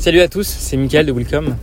Salut 0.00 0.20
à 0.20 0.28
tous, 0.28 0.46
c'est 0.46 0.78
Mickaël 0.78 1.04
de 1.04 1.12
Welcome. 1.12 1.56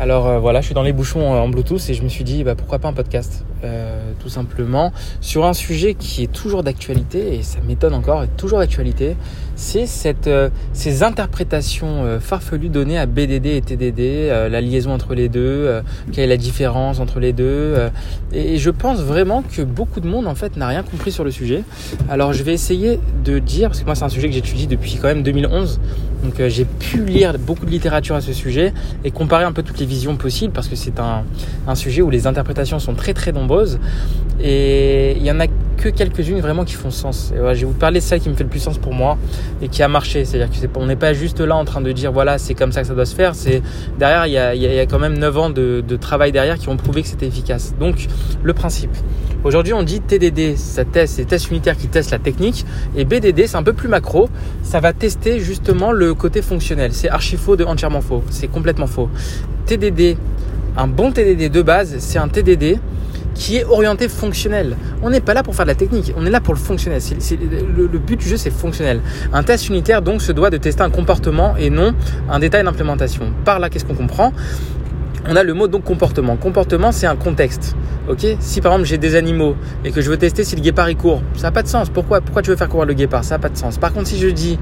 Alors 0.00 0.28
euh, 0.28 0.38
voilà, 0.38 0.60
je 0.60 0.66
suis 0.66 0.74
dans 0.76 0.84
les 0.84 0.92
bouchons 0.92 1.34
euh, 1.34 1.38
en 1.38 1.48
Bluetooth 1.48 1.82
et 1.88 1.94
je 1.94 2.04
me 2.04 2.08
suis 2.08 2.22
dit 2.22 2.44
bah, 2.44 2.54
pourquoi 2.54 2.78
pas 2.78 2.86
un 2.86 2.92
podcast 2.92 3.44
euh, 3.64 4.12
tout 4.20 4.28
simplement 4.28 4.92
sur 5.20 5.44
un 5.44 5.52
sujet 5.52 5.94
qui 5.94 6.22
est 6.22 6.32
toujours 6.32 6.62
d'actualité 6.62 7.34
et 7.34 7.42
ça 7.42 7.58
m'étonne 7.66 7.94
encore, 7.94 8.22
est 8.22 8.36
toujours 8.36 8.60
d'actualité. 8.60 9.16
C'est 9.56 9.86
cette 9.86 10.30
ces 10.72 11.02
interprétations 11.02 12.20
farfelues 12.20 12.68
données 12.68 12.96
à 12.96 13.06
BDD 13.06 13.46
et 13.46 13.60
TDD, 13.60 14.28
la 14.48 14.60
liaison 14.60 14.92
entre 14.92 15.14
les 15.14 15.28
deux, 15.28 15.82
quelle 16.12 16.26
est 16.26 16.28
la 16.28 16.36
différence 16.36 17.00
entre 17.00 17.18
les 17.18 17.32
deux. 17.32 17.74
et, 18.32 18.56
je 18.58 18.70
pense 18.70 19.00
vraiment 19.00 19.42
que 19.42 19.62
beaucoup 19.62 19.98
de 19.98 20.06
monde 20.06 20.28
en 20.28 20.36
fait 20.36 20.56
n'a 20.56 20.68
rien 20.68 20.84
compris 20.84 21.10
sur 21.10 21.24
le 21.24 21.32
sujet. 21.32 21.64
Alors 22.08 22.32
je 22.32 22.44
vais 22.44 22.52
essayer 22.52 23.00
de 23.24 23.40
dire 23.40 23.70
parce 23.70 23.80
que 23.80 23.86
moi 23.86 23.96
c'est 23.96 24.04
un 24.04 24.08
sujet 24.08 24.28
que 24.28 24.34
j'étudie 24.34 24.68
depuis 24.68 24.96
quand 25.02 25.08
même 25.08 25.24
2011. 25.24 25.80
Donc 26.22 26.40
j'ai 26.46 26.64
pu 26.64 27.04
lire 27.04 27.36
beaucoup 27.36 27.66
de 27.66 27.70
littérature 27.70 28.14
à 28.14 28.20
ce 28.20 28.32
sujet 28.32 28.72
et 29.02 29.10
comparer 29.10 29.42
un 29.42 29.52
peu 29.52 29.64
toutes 29.64 29.80
les 29.80 29.87
visions 29.88 30.16
possibles 30.16 30.52
parce 30.52 30.68
que 30.68 30.76
c'est 30.76 31.00
un, 31.00 31.24
un, 31.66 31.74
sujet 31.74 32.02
où 32.02 32.10
les 32.10 32.26
interprétations 32.26 32.78
sont 32.78 32.94
très 32.94 33.14
très 33.14 33.32
nombreuses. 33.32 33.80
Et 34.40 35.16
il 35.16 35.24
y 35.24 35.32
en 35.32 35.40
a 35.40 35.46
que 35.78 35.88
quelques-unes 35.88 36.40
vraiment 36.40 36.64
qui 36.64 36.74
font 36.74 36.90
sens. 36.90 37.32
Et 37.34 37.38
je 37.38 37.60
vais 37.60 37.64
vous 37.64 37.72
parler 37.72 38.00
de 38.00 38.04
celle 38.04 38.20
qui 38.20 38.28
me 38.28 38.34
fait 38.34 38.44
le 38.44 38.50
plus 38.50 38.60
sens 38.60 38.76
pour 38.76 38.92
moi 38.92 39.16
et 39.62 39.68
qui 39.68 39.82
a 39.82 39.88
marché. 39.88 40.24
C'est-à-dire 40.24 40.70
qu'on 40.70 40.86
n'est 40.86 40.96
pas 40.96 41.14
juste 41.14 41.40
là 41.40 41.56
en 41.56 41.64
train 41.64 41.80
de 41.80 41.90
dire 41.92 42.12
voilà 42.12 42.36
c'est 42.38 42.54
comme 42.54 42.72
ça 42.72 42.82
que 42.82 42.88
ça 42.88 42.94
doit 42.94 43.06
se 43.06 43.14
faire. 43.14 43.34
C'est 43.34 43.62
derrière 43.98 44.26
il 44.26 44.32
y, 44.32 44.38
a, 44.38 44.54
il 44.54 44.60
y 44.60 44.78
a, 44.78 44.86
quand 44.86 44.98
même 44.98 45.16
9 45.16 45.38
ans 45.38 45.50
de, 45.50 45.82
de 45.86 45.96
travail 45.96 46.32
derrière 46.32 46.58
qui 46.58 46.68
ont 46.68 46.76
prouvé 46.76 47.02
que 47.02 47.08
c'était 47.08 47.26
efficace. 47.26 47.74
Donc 47.80 48.06
le 48.42 48.52
principe. 48.52 48.90
Aujourd'hui 49.44 49.72
on 49.72 49.84
dit 49.84 50.00
TDD, 50.00 50.56
ça 50.56 50.84
teste, 50.84 51.14
c'est 51.16 51.24
test 51.24 51.50
unitaire 51.50 51.76
qui 51.76 51.86
teste 51.86 52.10
la 52.10 52.18
technique 52.18 52.66
et 52.96 53.04
BDD 53.04 53.46
c'est 53.46 53.56
un 53.56 53.62
peu 53.62 53.72
plus 53.72 53.88
macro. 53.88 54.28
Ça 54.62 54.80
va 54.80 54.92
tester 54.92 55.38
justement 55.40 55.92
le 55.92 56.12
côté 56.14 56.42
fonctionnel. 56.42 56.92
C'est 56.92 57.08
archi 57.08 57.36
faux 57.36 57.56
de 57.56 57.64
entièrement 57.64 58.00
faux. 58.00 58.22
C'est 58.30 58.48
complètement 58.48 58.88
faux. 58.88 59.08
TDD, 59.66 60.16
un 60.76 60.88
bon 60.88 61.12
TDD 61.12 61.50
de 61.50 61.62
base, 61.62 61.96
c'est 61.98 62.18
un 62.18 62.28
TDD 62.28 62.78
qui 63.38 63.56
est 63.56 63.64
orienté 63.64 64.08
fonctionnel. 64.08 64.76
On 65.02 65.10
n'est 65.10 65.20
pas 65.20 65.32
là 65.32 65.42
pour 65.42 65.54
faire 65.54 65.64
de 65.64 65.70
la 65.70 65.76
technique, 65.76 66.12
on 66.16 66.26
est 66.26 66.30
là 66.30 66.40
pour 66.40 66.52
le 66.52 66.60
fonctionnel. 66.60 67.00
le, 67.00 67.98
but 67.98 68.18
du 68.18 68.28
jeu, 68.28 68.36
c'est 68.36 68.50
fonctionnel. 68.50 69.00
Un 69.32 69.44
test 69.44 69.68
unitaire, 69.68 70.02
donc, 70.02 70.20
se 70.20 70.32
doit 70.32 70.50
de 70.50 70.56
tester 70.56 70.82
un 70.82 70.90
comportement 70.90 71.56
et 71.56 71.70
non 71.70 71.94
un 72.28 72.38
détail 72.40 72.64
d'implémentation. 72.64 73.32
Par 73.44 73.60
là, 73.60 73.70
qu'est-ce 73.70 73.84
qu'on 73.84 73.94
comprend? 73.94 74.32
On 75.30 75.36
a 75.36 75.42
le 75.42 75.52
mot 75.52 75.68
donc 75.68 75.84
comportement. 75.84 76.36
Comportement, 76.36 76.90
c'est 76.90 77.06
un 77.06 77.16
contexte. 77.16 77.76
Ok? 78.08 78.24
Si 78.40 78.62
par 78.62 78.72
exemple 78.72 78.88
j'ai 78.88 78.96
des 78.96 79.14
animaux 79.14 79.56
et 79.84 79.90
que 79.90 80.00
je 80.00 80.08
veux 80.08 80.16
tester 80.16 80.42
si 80.42 80.56
le 80.56 80.62
guépard 80.62 80.88
il 80.88 80.96
court, 80.96 81.20
ça 81.36 81.48
n'a 81.48 81.50
pas 81.50 81.62
de 81.62 81.68
sens. 81.68 81.90
Pourquoi 81.90 82.22
Pourquoi 82.22 82.40
tu 82.40 82.48
veux 82.48 82.56
faire 82.56 82.68
courir 82.68 82.86
le 82.86 82.94
guépard? 82.94 83.24
Ça 83.24 83.34
n'a 83.34 83.38
pas 83.38 83.50
de 83.50 83.56
sens. 83.56 83.76
Par 83.76 83.92
contre, 83.92 84.06
si 84.06 84.18
je 84.18 84.28
dis 84.28 84.58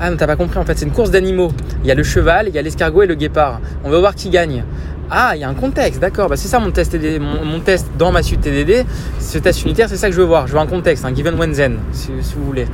ah 0.00 0.10
non 0.10 0.16
t'as 0.16 0.26
pas 0.26 0.34
compris 0.34 0.58
en 0.58 0.64
fait 0.64 0.76
c'est 0.76 0.86
une 0.86 0.92
course 0.92 1.12
d'animaux. 1.12 1.52
Il 1.84 1.88
y 1.88 1.92
a 1.92 1.94
le 1.94 2.02
cheval, 2.02 2.48
il 2.48 2.54
y 2.54 2.58
a 2.58 2.62
l'escargot 2.62 3.02
et 3.02 3.06
le 3.06 3.14
guépard. 3.14 3.60
On 3.84 3.90
va 3.90 3.98
voir 4.00 4.16
qui 4.16 4.30
gagne. 4.30 4.64
Ah, 5.10 5.32
il 5.34 5.40
y 5.40 5.44
a 5.44 5.48
un 5.48 5.54
contexte, 5.54 6.00
d'accord. 6.00 6.28
Bah, 6.28 6.36
c'est 6.36 6.48
ça 6.48 6.58
mon 6.58 6.70
test, 6.70 6.94
mon, 7.20 7.60
test 7.60 7.86
dans 7.96 8.12
ma 8.12 8.22
suite 8.22 8.42
TDD. 8.42 8.84
Ce 9.18 9.38
test 9.38 9.62
unitaire, 9.64 9.88
c'est 9.88 9.96
ça 9.96 10.08
que 10.08 10.14
je 10.14 10.20
veux 10.20 10.26
voir. 10.26 10.46
Je 10.46 10.52
veux 10.52 10.58
un 10.58 10.66
contexte, 10.66 11.04
un 11.04 11.14
given 11.14 11.34
when 11.38 11.52
then, 11.52 11.78
si, 11.92 12.10
vous 12.36 12.44
voulez. 12.44 12.66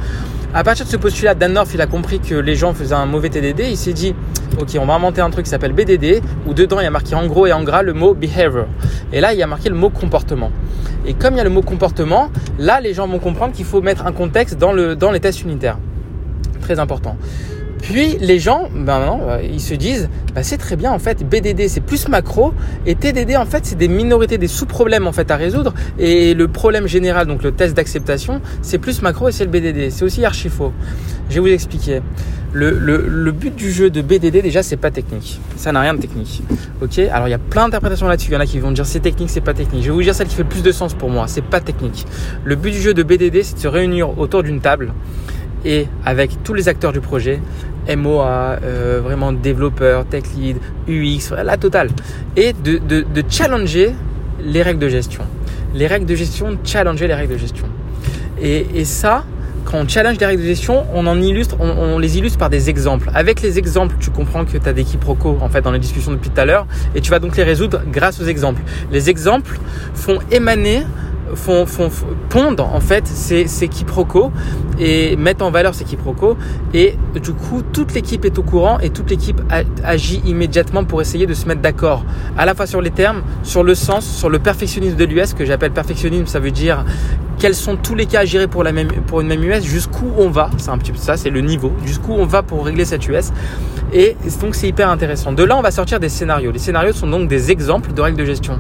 À 0.53 0.65
partir 0.65 0.85
de 0.85 0.91
ce 0.91 0.97
postulat, 0.97 1.35
Dan 1.35 1.53
North, 1.53 1.71
il 1.75 1.81
a 1.81 1.87
compris 1.87 2.19
que 2.19 2.35
les 2.35 2.57
gens 2.57 2.75
faisaient 2.75 2.95
un 2.95 3.07
mauvais 3.07 3.29
TDD. 3.29 3.71
Il 3.71 3.77
s'est 3.77 3.93
dit, 3.93 4.15
ok, 4.61 4.77
on 4.81 4.87
va 4.87 4.95
inventer 4.95 5.21
un 5.21 5.31
truc 5.31 5.45
qui 5.45 5.51
s'appelle 5.51 5.73
BDD, 5.73 6.23
où 6.47 6.55
dedans 6.55 6.81
il 6.81 6.85
y 6.85 6.87
a 6.87 6.91
marqué 6.91 7.15
en 7.15 7.27
gros 7.27 7.47
et 7.47 7.53
en 7.53 7.63
gras 7.63 7.83
le 7.83 7.93
mot 7.93 8.15
behavior. 8.15 8.67
Et 9.13 9.21
là, 9.21 9.33
il 9.33 9.39
y 9.39 9.43
a 9.43 9.47
marqué 9.47 9.69
le 9.69 9.77
mot 9.77 9.91
comportement. 9.91 10.51
Et 11.07 11.15
comme 11.15 11.35
il 11.35 11.39
y 11.39 11.41
a 11.41 11.45
le 11.45 11.51
mot 11.51 11.63
comportement, 11.63 12.31
là, 12.59 12.81
les 12.81 12.95
gens 12.95 13.07
vont 13.07 13.21
comprendre 13.21 13.53
qu'il 13.53 13.65
faut 13.65 13.81
mettre 13.81 14.07
un 14.07 14.13
contexte 14.13 14.59
dans, 14.59 14.73
le, 14.73 14.97
dans 14.97 15.13
les 15.13 15.21
tests 15.21 15.43
unitaires. 15.43 15.79
Très 16.61 16.79
important. 16.79 17.17
Puis 17.85 18.17
les 18.19 18.39
gens, 18.39 18.71
ben 18.75 19.21
euh, 19.29 19.43
ils 19.43 19.61
se 19.61 19.75
disent, 19.75 20.09
bah, 20.35 20.43
c'est 20.43 20.57
très 20.57 20.75
bien 20.75 20.91
en 20.91 20.99
fait, 20.99 21.23
BDD 21.23 21.69
c'est 21.69 21.83
plus 21.83 22.09
macro 22.09 22.55
et 22.87 22.95
TDD 22.95 23.37
en 23.37 23.45
fait 23.45 23.67
c'est 23.67 23.77
des 23.77 23.89
minorités, 23.89 24.39
des 24.39 24.49
sous-problèmes 24.49 25.07
en 25.07 25.13
fait 25.13 25.31
à 25.31 25.37
résoudre 25.37 25.75
et 25.99 26.33
le 26.33 26.49
problème 26.49 26.87
général, 26.87 27.27
donc 27.27 27.43
le 27.43 27.53
test 27.53 27.77
d'acceptation, 27.77 28.41
c'est 28.63 28.79
plus 28.79 29.03
macro 29.03 29.29
et 29.29 29.33
c'est 29.33 29.45
le 29.45 29.51
BDD. 29.51 29.91
C'est 29.91 30.03
aussi 30.03 30.25
archi 30.25 30.49
faux. 30.49 30.73
Je 31.29 31.35
vais 31.35 31.41
vous 31.41 31.49
expliquer. 31.49 32.01
Le, 32.55 32.71
le, 32.71 33.05
le, 33.07 33.33
but 33.33 33.55
du 33.55 33.71
jeu 33.71 33.91
de 33.91 34.01
BDD 34.01 34.41
déjà 34.41 34.63
c'est 34.63 34.79
pas 34.79 34.91
technique, 34.91 35.39
ça 35.57 35.71
n'a 35.71 35.83
rien 35.83 35.93
de 35.93 36.01
technique. 36.01 36.43
Ok? 36.81 36.99
Alors 37.01 37.29
il 37.29 37.33
y 37.33 37.35
a 37.35 37.39
plein 37.39 37.65
d'interprétations 37.65 38.09
là-dessus. 38.09 38.31
Il 38.31 38.35
y 38.35 38.37
en 38.39 38.41
a 38.41 38.47
qui 38.47 38.61
vont 38.61 38.71
dire 38.71 38.87
c'est 38.87 39.01
technique, 39.01 39.29
c'est 39.29 39.43
pas 39.43 39.53
technique. 39.53 39.83
Je 39.83 39.89
vais 39.89 39.95
vous 39.95 40.03
dire 40.03 40.15
celle 40.15 40.29
qui 40.29 40.37
fait 40.37 40.45
le 40.45 40.49
plus 40.49 40.63
de 40.63 40.73
sens 40.73 40.95
pour 40.95 41.11
moi. 41.11 41.27
C'est 41.29 41.45
pas 41.45 41.61
technique. 41.61 42.07
Le 42.45 42.57
but 42.57 42.71
du 42.71 42.81
jeu 42.81 42.95
de 42.95 43.03
BDD 43.03 43.43
c'est 43.43 43.57
de 43.57 43.61
se 43.61 43.69
réunir 43.69 44.19
autour 44.19 44.43
d'une 44.43 44.63
table 44.63 44.95
et 45.65 45.87
avec 46.05 46.43
tous 46.43 46.55
les 46.55 46.69
acteurs 46.69 46.93
du 46.93 47.01
projet, 47.01 47.41
MOA, 47.97 48.59
euh, 48.63 49.01
vraiment 49.03 49.33
développeur, 49.33 50.07
tech 50.07 50.25
lead, 50.37 50.57
UX, 50.89 51.35
la 51.45 51.57
totale, 51.57 51.91
et 52.37 52.53
de, 52.53 53.05
challenger 53.29 53.93
les 54.43 54.63
règles 54.63 54.81
de 54.81 54.89
gestion. 54.89 55.23
Les 55.75 55.87
règles 55.87 56.07
de 56.07 56.15
gestion, 56.15 56.59
challenger 56.65 57.07
les 57.07 57.15
règles 57.15 57.35
de 57.35 57.39
gestion. 57.39 57.67
Et, 58.41 58.85
ça, 58.85 59.25
quand 59.65 59.79
on 59.79 59.89
challenge 59.89 60.19
les 60.19 60.27
règles 60.27 60.43
de 60.43 60.47
gestion, 60.47 60.85
on 60.95 61.07
en 61.07 61.21
illustre, 61.21 61.57
on, 61.61 61.99
les 61.99 62.19
illustre 62.19 62.39
par 62.39 62.51
des 62.51 62.69
exemples. 62.69 63.11
Avec 63.15 63.43
les 63.43 63.59
exemples, 63.59 63.97
tu 63.99 64.11
comprends 64.11 64.45
que 64.45 64.57
tu 64.57 64.69
as 64.69 64.73
des 64.73 64.85
quiproquos 64.85 65.39
en 65.41 65.49
fait 65.49 65.63
dans 65.63 65.73
les 65.73 65.79
discussions 65.79 66.13
depuis 66.13 66.31
tout 66.31 66.41
à 66.41 66.45
l'heure, 66.45 66.67
et 66.95 67.01
tu 67.01 67.11
vas 67.11 67.19
donc 67.19 67.37
les 67.37 67.45
résoudre 67.45 67.83
grâce 67.91 68.21
aux 68.21 68.27
exemples. 68.27 68.63
Les 68.93 69.09
exemples 69.09 69.59
font 69.95 70.19
émaner 70.31 70.83
font, 71.35 71.67
font, 71.67 71.91
pondent 72.29 72.61
en 72.61 72.81
fait 72.81 73.07
ces, 73.07 73.47
ces 73.47 73.69
quiproquos 73.69 74.33
et 74.79 75.17
mettent 75.17 75.43
en 75.43 75.51
valeur 75.51 75.75
ces 75.75 75.85
quiproquos 75.85 76.37
et 76.73 76.97
du 77.23 77.33
coup 77.33 77.63
toute 77.73 77.95
l'équipe 77.95 78.25
est 78.25 78.39
au 78.39 78.43
courant 78.43 78.79
et 78.81 78.91
toute 78.91 79.11
l'équipe 79.11 79.41
agit 79.85 80.23
immédiatement 80.25 80.85
pour 80.85 81.01
essayer 81.01 81.27
de 81.27 81.35
se 81.35 81.47
mettre 81.47 81.61
d'accord 81.61 82.05
à 82.37 82.45
la 82.47 82.55
fois 82.55 82.67
sur 82.67 82.81
les 82.81 82.91
termes, 82.91 83.23
sur 83.43 83.63
le 83.63 83.75
sens, 83.75 84.05
sur 84.05 84.31
le 84.31 84.39
perfectionnisme 84.39 84.97
de 84.97 85.05
l'US 85.05 85.35
que 85.35 85.45
j'appelle 85.45 85.73
perfectionnisme 85.73 86.27
ça 86.27 86.41
veut 86.41 86.51
dire 86.51 86.85
quels 87.39 87.55
sont 87.55 87.77
tous 87.77 87.95
les 87.95 88.07
cas 88.07 88.21
à 88.21 88.25
gérer 88.25 88.47
pour, 88.47 88.63
la 88.63 88.73
même, 88.73 88.89
pour 89.07 89.21
une 89.21 89.27
même 89.27 89.43
US, 89.43 89.65
jusqu'où 89.65 90.11
on 90.17 90.31
va, 90.31 90.51
c'est 90.57 90.71
un 90.71 90.79
petit 90.79 90.93
peu 90.93 90.99
ça, 90.99 91.17
c'est 91.17 91.31
le 91.31 91.41
niveau, 91.41 91.73
jusqu'où 91.85 92.13
on 92.13 92.27
va 92.27 92.43
pour 92.43 92.65
régler 92.65 92.85
cette 92.85 93.07
US. 93.09 93.33
Et 93.93 94.17
donc 94.41 94.55
c'est 94.55 94.69
hyper 94.69 94.91
intéressant. 94.91 95.33
De 95.33 95.45
là, 95.45 95.57
on 95.57 95.61
va 95.61 95.71
sortir 95.71 96.01
des 96.01 96.09
scénarios. 96.09 96.51
Les 96.51 96.59
scénarios 96.59 96.93
sont 96.93 97.07
donc 97.07 97.29
des 97.29 97.51
exemples 97.51 97.93
de 97.93 98.01
règles 98.01 98.19
de 98.19 98.25
gestion. 98.25 98.59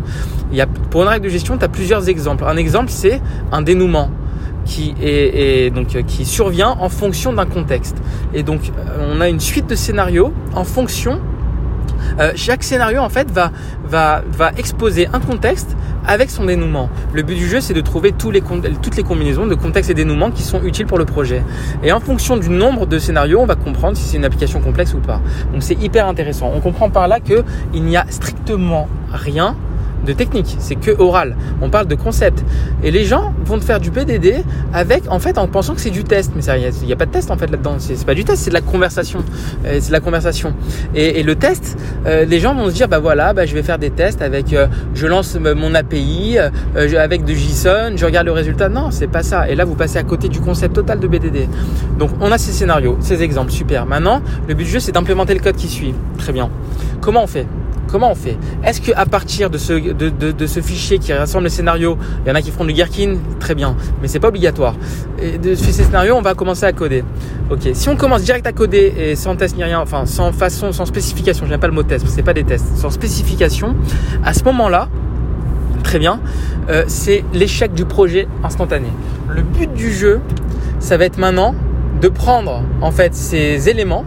Il 0.52 0.58
y 0.58 0.60
a, 0.60 0.66
pour 0.66 1.02
une 1.02 1.08
règle 1.08 1.24
de 1.24 1.30
gestion, 1.30 1.58
tu 1.58 1.64
as 1.64 1.68
plusieurs 1.68 2.08
exemples. 2.08 2.44
C'est 2.88 3.20
un 3.52 3.62
dénouement 3.62 4.10
qui 4.64 4.94
est, 5.02 5.70
donc 5.70 5.88
qui 6.06 6.24
survient 6.24 6.70
en 6.80 6.88
fonction 6.88 7.32
d'un 7.32 7.46
contexte. 7.46 7.96
Et 8.32 8.42
donc 8.42 8.60
on 8.98 9.20
a 9.20 9.28
une 9.28 9.40
suite 9.40 9.66
de 9.66 9.74
scénarios 9.74 10.32
en 10.54 10.64
fonction 10.64 11.20
euh, 12.20 12.32
chaque 12.36 12.62
scénario 12.62 13.00
en 13.00 13.08
fait 13.08 13.30
va, 13.30 13.50
va, 13.84 14.22
va 14.30 14.52
exposer 14.56 15.08
un 15.12 15.20
contexte 15.20 15.76
avec 16.06 16.30
son 16.30 16.44
dénouement. 16.44 16.90
Le 17.12 17.22
but 17.22 17.34
du 17.34 17.48
jeu, 17.48 17.60
c'est 17.60 17.74
de 17.74 17.80
trouver 17.80 18.12
tous 18.12 18.30
les, 18.30 18.42
toutes 18.82 18.96
les 18.96 19.02
combinaisons 19.02 19.46
de 19.46 19.54
contexte 19.54 19.90
et 19.90 19.94
dénouement 19.94 20.30
qui 20.30 20.42
sont 20.42 20.62
utiles 20.62 20.86
pour 20.86 20.98
le 20.98 21.06
projet. 21.06 21.42
Et 21.82 21.92
en 21.92 22.00
fonction 22.00 22.36
du 22.36 22.50
nombre 22.50 22.86
de 22.86 22.98
scénarios, 22.98 23.40
on 23.40 23.46
va 23.46 23.56
comprendre 23.56 23.96
si 23.96 24.04
c'est 24.04 24.16
une 24.18 24.24
application 24.24 24.60
complexe 24.60 24.94
ou 24.94 24.98
pas. 24.98 25.20
Donc 25.52 25.62
c'est 25.62 25.80
hyper 25.80 26.06
intéressant. 26.06 26.52
On 26.54 26.60
comprend 26.60 26.90
par 26.90 27.08
là 27.08 27.20
qu'il 27.20 27.82
n'y 27.82 27.96
a 27.96 28.04
strictement 28.10 28.88
rien 29.12 29.56
de 30.04 30.12
technique, 30.12 30.56
c'est 30.58 30.76
que 30.76 30.90
oral. 30.98 31.36
On 31.60 31.70
parle 31.70 31.86
de 31.86 31.94
concept. 31.94 32.44
Et 32.82 32.90
les 32.90 33.04
gens 33.04 33.32
vont 33.44 33.58
te 33.58 33.64
faire 33.64 33.80
du 33.80 33.90
BDD 33.90 34.44
avec, 34.72 35.10
en 35.10 35.18
fait, 35.18 35.38
en 35.38 35.46
pensant 35.46 35.74
que 35.74 35.80
c'est 35.80 35.90
du 35.90 36.04
test. 36.04 36.32
Mais 36.36 36.42
il 36.44 36.86
n'y 36.86 36.92
a, 36.92 36.96
pas 36.96 37.06
de 37.06 37.10
test 37.10 37.30
en 37.30 37.36
fait 37.36 37.50
là-dedans. 37.50 37.76
C'est 37.78 38.04
pas 38.04 38.14
du 38.14 38.24
test, 38.24 38.42
c'est 38.42 38.50
de 38.50 38.54
la 38.54 38.60
conversation. 38.60 39.24
Euh, 39.64 39.78
c'est 39.80 39.88
de 39.88 39.92
la 39.92 40.00
conversation. 40.00 40.54
Et, 40.94 41.22
le 41.22 41.34
test, 41.36 41.78
euh, 42.06 42.24
les 42.24 42.38
gens 42.38 42.54
vont 42.54 42.68
se 42.68 42.74
dire, 42.74 42.88
bah 42.88 42.98
voilà, 42.98 43.32
bah, 43.32 43.46
je 43.46 43.54
vais 43.54 43.62
faire 43.62 43.78
des 43.78 43.90
tests 43.90 44.20
avec, 44.20 44.52
euh, 44.52 44.66
je 44.94 45.06
lance 45.06 45.36
mon 45.36 45.74
API 45.74 46.38
avec 46.76 47.24
de 47.24 47.32
JSON, 47.32 47.96
je 47.96 48.04
regarde 48.04 48.26
le 48.26 48.32
résultat. 48.32 48.68
Non, 48.68 48.90
c'est 48.90 49.06
pas 49.06 49.22
ça. 49.22 49.48
Et 49.48 49.54
là, 49.54 49.64
vous 49.64 49.74
passez 49.74 49.98
à 49.98 50.02
côté 50.02 50.28
du 50.28 50.40
concept 50.40 50.74
total 50.74 51.00
de 51.00 51.08
BDD. 51.08 51.48
Donc, 51.98 52.10
on 52.20 52.30
a 52.30 52.38
ces 52.38 52.52
scénarios, 52.52 52.98
ces 53.00 53.22
exemples, 53.22 53.52
super. 53.52 53.86
Maintenant, 53.86 54.20
le 54.48 54.54
but 54.54 54.64
du 54.64 54.70
jeu, 54.70 54.80
c'est 54.80 54.92
d'implémenter 54.92 55.34
le 55.34 55.40
code 55.40 55.56
qui 55.56 55.68
suit. 55.68 55.94
Très 56.18 56.32
bien. 56.32 56.50
Comment 57.00 57.22
on 57.22 57.26
fait? 57.26 57.46
Comment 57.94 58.10
on 58.10 58.16
fait? 58.16 58.36
Est-ce 58.64 58.80
qu'à 58.80 59.06
partir 59.06 59.50
de 59.50 59.56
ce, 59.56 60.60
fichier 60.60 60.98
qui 60.98 61.12
rassemble 61.12 61.44
les 61.44 61.50
scénarios, 61.50 61.96
il 62.24 62.28
y 62.28 62.32
en 62.32 62.34
a 62.34 62.42
qui 62.42 62.50
feront 62.50 62.64
du 62.64 62.72
Gherkin? 62.72 63.18
Très 63.38 63.54
bien, 63.54 63.76
mais 64.02 64.08
c'est 64.08 64.18
pas 64.18 64.30
obligatoire. 64.30 64.74
Et 65.22 65.38
de 65.38 65.54
ces 65.54 65.70
scénarios, 65.70 66.16
on 66.16 66.20
va 66.20 66.34
commencer 66.34 66.64
à 66.64 66.72
coder. 66.72 67.04
Ok, 67.50 67.68
si 67.72 67.88
on 67.88 67.94
commence 67.94 68.22
direct 68.22 68.48
à 68.48 68.52
coder 68.52 68.92
et 68.98 69.14
sans 69.14 69.36
test 69.36 69.56
ni 69.56 69.62
rien, 69.62 69.78
enfin 69.78 70.06
sans 70.06 70.32
façon, 70.32 70.72
sans 70.72 70.86
spécification, 70.86 71.46
j'aime 71.46 71.60
pas 71.60 71.68
le 71.68 71.72
mot 71.72 71.84
test, 71.84 72.04
c'est 72.08 72.24
pas 72.24 72.34
des 72.34 72.42
tests, 72.42 72.66
sans 72.78 72.90
spécification, 72.90 73.76
à 74.24 74.34
ce 74.34 74.42
moment-là, 74.42 74.88
très 75.84 76.00
bien, 76.00 76.18
euh, 76.70 76.82
c'est 76.88 77.22
l'échec 77.32 77.74
du 77.74 77.84
projet 77.84 78.26
instantané. 78.42 78.88
Le 79.28 79.42
but 79.42 79.72
du 79.72 79.92
jeu, 79.92 80.20
ça 80.80 80.96
va 80.96 81.04
être 81.04 81.18
maintenant 81.18 81.54
de 82.02 82.08
prendre 82.08 82.64
en 82.80 82.90
fait 82.90 83.14
ces 83.14 83.68
éléments 83.68 84.04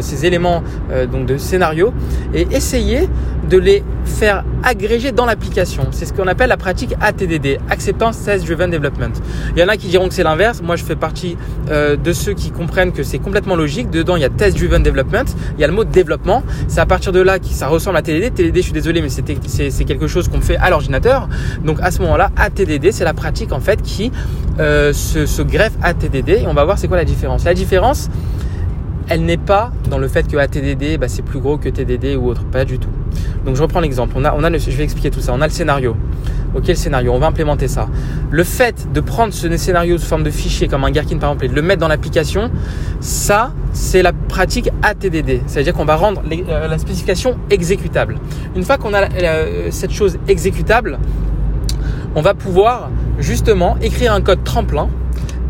ces 0.00 0.26
éléments 0.26 0.62
euh, 0.90 1.06
donc 1.06 1.26
de 1.26 1.36
scénario 1.36 1.92
et 2.34 2.46
essayer 2.50 3.08
de 3.48 3.58
les 3.58 3.82
faire 4.04 4.44
agréger 4.62 5.12
dans 5.12 5.26
l'application. 5.26 5.88
C'est 5.90 6.06
ce 6.06 6.12
qu'on 6.12 6.26
appelle 6.26 6.48
la 6.48 6.56
pratique 6.56 6.94
ATDD, 7.00 7.58
Acceptance 7.68 8.22
Test 8.22 8.46
Driven 8.46 8.70
Development. 8.70 9.12
Il 9.54 9.60
y 9.60 9.64
en 9.64 9.68
a 9.68 9.76
qui 9.76 9.88
diront 9.88 10.08
que 10.08 10.14
c'est 10.14 10.22
l'inverse. 10.22 10.62
Moi, 10.62 10.76
je 10.76 10.84
fais 10.84 10.96
partie 10.96 11.36
euh, 11.70 11.96
de 11.96 12.12
ceux 12.12 12.32
qui 12.32 12.50
comprennent 12.50 12.92
que 12.92 13.02
c'est 13.02 13.18
complètement 13.18 13.56
logique. 13.56 13.90
Dedans, 13.90 14.16
il 14.16 14.22
y 14.22 14.24
a 14.24 14.30
Test 14.30 14.56
Driven 14.56 14.82
Development, 14.82 15.24
il 15.56 15.60
y 15.60 15.64
a 15.64 15.66
le 15.66 15.72
mot 15.72 15.84
développement. 15.84 16.42
C'est 16.68 16.80
à 16.80 16.86
partir 16.86 17.12
de 17.12 17.20
là 17.20 17.38
que 17.38 17.46
ça 17.46 17.68
ressemble 17.68 17.96
à 17.98 18.02
TDD. 18.02 18.32
TDD, 18.34 18.56
je 18.56 18.62
suis 18.62 18.72
désolé, 18.72 19.02
mais 19.02 19.08
c'est 19.10 19.84
quelque 19.84 20.06
chose 20.06 20.28
qu'on 20.28 20.40
fait 20.40 20.56
à 20.56 20.70
l'ordinateur. 20.70 21.28
Donc 21.64 21.78
à 21.82 21.90
ce 21.90 22.00
moment-là, 22.02 22.30
ATDD, 22.36 22.90
c'est 22.92 23.04
la 23.04 23.14
pratique 23.14 23.52
en 23.52 23.60
fait 23.60 23.82
qui 23.82 24.10
se, 24.58 25.26
se 25.26 25.42
greffe 25.42 25.74
à 25.82 25.92
TDD. 25.94 26.30
Et 26.30 26.46
on 26.46 26.54
va 26.54 26.64
voir 26.64 26.78
c'est 26.78 26.88
quoi 26.88 26.96
la 26.96 27.04
différence. 27.04 27.44
La 27.44 27.54
différence, 27.54 28.08
elle 29.08 29.24
n'est 29.24 29.36
pas 29.36 29.72
dans 29.90 29.98
le 29.98 30.08
fait 30.08 30.26
que 30.26 30.36
ATDD, 30.36 30.98
bah, 30.98 31.08
c'est 31.08 31.22
plus 31.22 31.38
gros 31.38 31.58
que 31.58 31.68
TDD 31.68 32.16
ou 32.16 32.26
autre. 32.26 32.44
Pas 32.44 32.64
du 32.64 32.78
tout. 32.78 32.88
Donc 33.44 33.56
je 33.56 33.62
reprends 33.62 33.80
l'exemple. 33.80 34.14
On 34.16 34.24
a, 34.24 34.34
on 34.34 34.42
a 34.42 34.56
je 34.56 34.70
vais 34.70 34.84
expliquer 34.84 35.10
tout 35.10 35.20
ça. 35.20 35.32
On 35.34 35.40
a 35.40 35.46
le 35.46 35.52
scénario. 35.52 35.96
Ok, 36.54 36.68
le 36.68 36.74
scénario, 36.74 37.12
on 37.12 37.18
va 37.18 37.26
implémenter 37.26 37.66
ça. 37.66 37.88
Le 38.30 38.44
fait 38.44 38.86
de 38.92 39.00
prendre 39.00 39.34
ce 39.34 39.56
scénario 39.56 39.98
sous 39.98 40.06
forme 40.06 40.22
de 40.22 40.30
fichier 40.30 40.68
comme 40.68 40.84
un 40.84 40.90
Gherkin 40.92 41.18
par 41.18 41.30
exemple 41.30 41.46
et 41.46 41.48
de 41.48 41.54
le 41.54 41.62
mettre 41.62 41.80
dans 41.80 41.88
l'application, 41.88 42.50
ça, 43.00 43.52
c'est 43.72 44.02
la 44.02 44.12
pratique 44.12 44.70
ATDD. 44.82 45.40
C'est-à-dire 45.46 45.74
qu'on 45.74 45.84
va 45.84 45.96
rendre 45.96 46.22
euh, 46.30 46.68
la 46.68 46.78
spécification 46.78 47.36
exécutable. 47.50 48.18
Une 48.54 48.62
fois 48.62 48.78
qu'on 48.78 48.94
a 48.94 49.02
euh, 49.02 49.68
cette 49.70 49.90
chose 49.90 50.16
exécutable, 50.28 50.98
on 52.14 52.22
va 52.22 52.34
pouvoir 52.34 52.90
justement 53.18 53.76
écrire 53.82 54.12
un 54.12 54.20
code 54.20 54.44
tremplin 54.44 54.88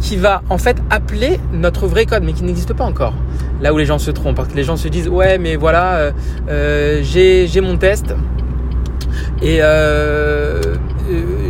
qui 0.04 0.16
va 0.16 0.42
en 0.50 0.58
fait 0.58 0.76
appeler 0.90 1.40
notre 1.52 1.86
vrai 1.86 2.04
code, 2.04 2.22
mais 2.22 2.34
qui 2.34 2.44
n'existe 2.44 2.74
pas 2.74 2.84
encore 2.84 3.14
là 3.62 3.72
où 3.72 3.78
les 3.78 3.86
gens 3.86 3.98
se 3.98 4.10
trompent. 4.10 4.36
Parce 4.36 4.48
que 4.48 4.54
les 4.54 4.62
gens 4.62 4.76
se 4.76 4.86
disent 4.86 5.08
ouais 5.08 5.38
mais 5.38 5.56
voilà 5.56 5.94
euh, 5.94 6.12
euh, 6.48 7.00
j'ai 7.02 7.60
mon 7.62 7.76
test 7.78 8.14
et 9.42 9.58
euh, 9.62 10.60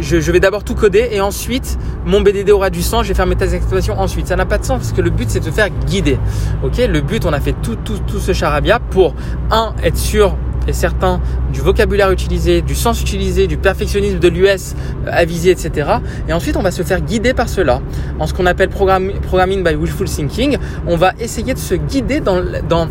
je, 0.00 0.32
vais 0.32 0.40
d'abord 0.40 0.64
tout 0.64 0.74
coder 0.74 1.08
et 1.12 1.20
ensuite 1.20 1.78
mon 2.06 2.20
BDD 2.20 2.50
aura 2.50 2.70
du 2.70 2.82
sens, 2.82 3.04
je 3.04 3.08
vais 3.08 3.14
faire 3.14 3.26
mes 3.26 3.36
tests 3.36 3.52
d'exploitation 3.52 3.98
ensuite. 3.98 4.28
Ça 4.28 4.36
n'a 4.36 4.46
pas 4.46 4.58
de 4.58 4.64
sens 4.64 4.78
parce 4.78 4.92
que 4.92 5.00
le 5.00 5.10
but 5.10 5.28
c'est 5.28 5.40
de 5.40 5.44
se 5.46 5.50
faire 5.50 5.68
guider. 5.86 6.18
Ok, 6.62 6.78
le 6.78 7.00
but 7.00 7.26
on 7.26 7.32
a 7.32 7.40
fait 7.40 7.54
tout, 7.60 7.76
tout, 7.76 7.98
tout 8.06 8.20
ce 8.20 8.32
charabia 8.32 8.78
pour 8.78 9.16
un 9.50 9.74
être 9.82 9.98
sûr 9.98 10.36
et 10.66 10.72
certain 10.72 11.20
du 11.52 11.60
vocabulaire 11.60 12.10
utilisé, 12.10 12.62
du 12.62 12.74
sens 12.74 13.00
utilisé, 13.00 13.46
du 13.46 13.56
perfectionnisme 13.56 14.18
de 14.18 14.28
l'US 14.28 14.74
avisé, 15.06 15.50
etc. 15.50 15.88
Et 16.28 16.32
ensuite, 16.32 16.56
on 16.56 16.62
va 16.62 16.70
se 16.70 16.82
faire 16.82 17.00
guider 17.00 17.34
par 17.34 17.48
cela. 17.48 17.80
En 18.18 18.26
ce 18.26 18.34
qu'on 18.34 18.46
appelle 18.46 18.68
programming 18.68 19.64
by 19.64 19.74
willful 19.74 20.08
thinking, 20.08 20.58
on 20.86 20.96
va 20.96 21.12
essayer 21.20 21.54
de 21.54 21.58
se 21.58 21.74
guider 21.74 22.20
dans, 22.20 22.42
dans, 22.68 22.88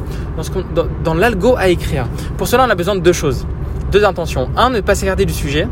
dans, 1.03 1.13
l'algo 1.13 1.55
à 1.57 1.69
écrire. 1.69 2.07
Pour 2.37 2.47
cela, 2.47 2.65
on 2.65 2.69
a 2.69 2.75
besoin 2.75 2.95
de 2.95 3.01
deux 3.01 3.13
choses. 3.13 3.45
Deux 3.91 4.03
intentions. 4.03 4.49
Un, 4.55 4.69
ne 4.69 4.81
pas 4.81 4.95
s'écarter 4.95 5.25
du 5.25 5.33
sujet. 5.33 5.67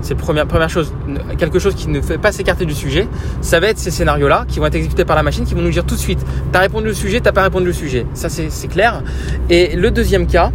C'est 0.00 0.14
la 0.14 0.20
première, 0.20 0.46
première 0.46 0.68
chose, 0.68 0.92
quelque 1.38 1.58
chose 1.58 1.74
qui 1.74 1.88
ne 1.88 2.02
fait 2.02 2.18
pas 2.18 2.30
s'écarter 2.30 2.66
du 2.66 2.74
sujet. 2.74 3.08
Ça 3.40 3.58
va 3.58 3.68
être 3.68 3.78
ces 3.78 3.90
scénarios-là 3.90 4.44
qui 4.46 4.58
vont 4.58 4.66
être 4.66 4.74
exécutés 4.74 5.06
par 5.06 5.16
la 5.16 5.22
machine, 5.22 5.46
qui 5.46 5.54
vont 5.54 5.62
nous 5.62 5.70
dire 5.70 5.86
tout 5.86 5.94
de 5.94 6.00
suite, 6.00 6.18
tu 6.52 6.58
as 6.58 6.60
répondu 6.60 6.88
le 6.88 6.94
sujet, 6.94 7.20
t'as 7.20 7.32
pas 7.32 7.42
répondu 7.42 7.64
le 7.64 7.72
sujet. 7.72 8.04
Ça, 8.12 8.28
c'est 8.28 8.68
clair. 8.68 9.02
Et 9.48 9.74
le 9.76 9.90
deuxième 9.90 10.26
cas, 10.26 10.52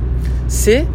c'est 0.50 0.86